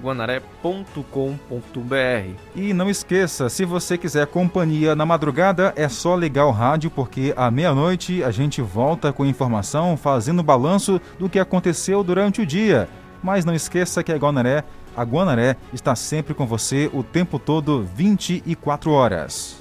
[2.54, 7.32] E não esqueça, se você quiser companhia na madrugada, é só ligar o rádio, porque
[7.36, 12.88] à meia-noite a gente volta com informação, fazendo balanço do que aconteceu durante o dia.
[13.22, 14.64] Mas não esqueça que a Guanaré,
[14.96, 19.60] a Guanaré está sempre com você o tempo todo, 24 horas.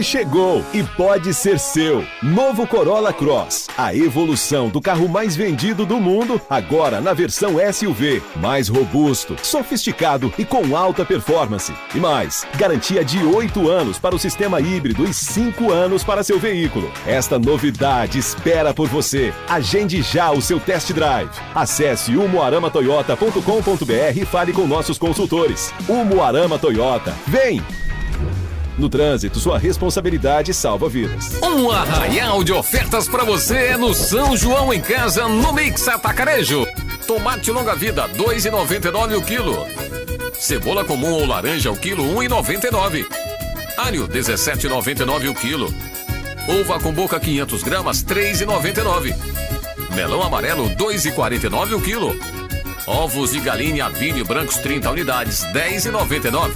[0.00, 2.02] Ele chegou e pode ser seu.
[2.22, 3.68] Novo Corolla Cross.
[3.76, 8.22] A evolução do carro mais vendido do mundo, agora na versão SUV.
[8.36, 11.74] Mais robusto, sofisticado e com alta performance.
[11.94, 16.38] E mais, garantia de 8 anos para o sistema híbrido e 5 anos para seu
[16.38, 16.90] veículo.
[17.06, 19.34] Esta novidade espera por você.
[19.50, 21.28] Agende já o seu test drive.
[21.54, 25.74] Acesse umuaramatoyota.com.br e fale com nossos consultores.
[25.86, 27.14] Umuarama Toyota.
[27.26, 27.62] Vem!
[28.78, 31.32] No trânsito, sua responsabilidade salva vidas.
[31.42, 36.66] Um arraial de ofertas para você no São João em Casa, no Mix Atacarejo.
[37.06, 39.66] Tomate longa-vida, 2,99 o quilo.
[40.34, 43.06] Cebola comum ou laranja, o quilo, 1,99.
[43.76, 45.74] Alho, 17,99 o quilo.
[46.48, 49.14] Uva com boca, 500 gramas, 3,99.
[49.94, 52.39] Melão amarelo, 2,49 o quilo.
[52.90, 56.50] Ovos de galinha Vini brancos 30 unidades, 10,99.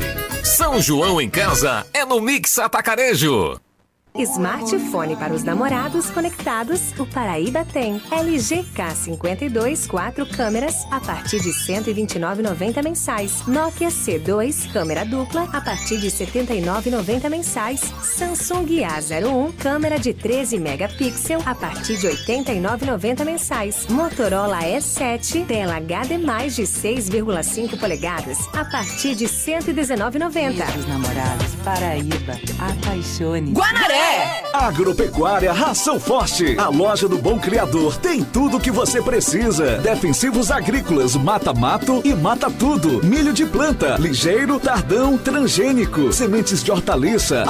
[0.45, 3.61] São João em casa é no Mix Atacarejo.
[4.17, 8.01] Smartphone para os namorados conectados, o Paraíba tem.
[8.13, 13.45] LG K52 quatro câmeras a partir de 129,90 mensais.
[13.49, 17.81] Nokia C2 câmera dupla a partir de 79,90 mensais.
[17.81, 23.89] Samsung A01 câmera de 13 megapixel a partir de 89,90 mensais.
[23.89, 30.79] Motorola S7 tela HD mais de 6,5 polegadas a partir de 119,90.
[30.79, 33.51] Os namorados Paraíba, apaixone.
[33.51, 34.04] Guanaré
[34.53, 36.57] Agropecuária Ração Forte.
[36.59, 39.79] A loja do Bom Criador tem tudo o que você precisa.
[39.79, 43.05] Defensivos agrícolas, mata-mato e mata tudo.
[43.05, 46.13] Milho de planta, ligeiro, tardão, transgênico.
[46.13, 47.43] Sementes de hortaliça,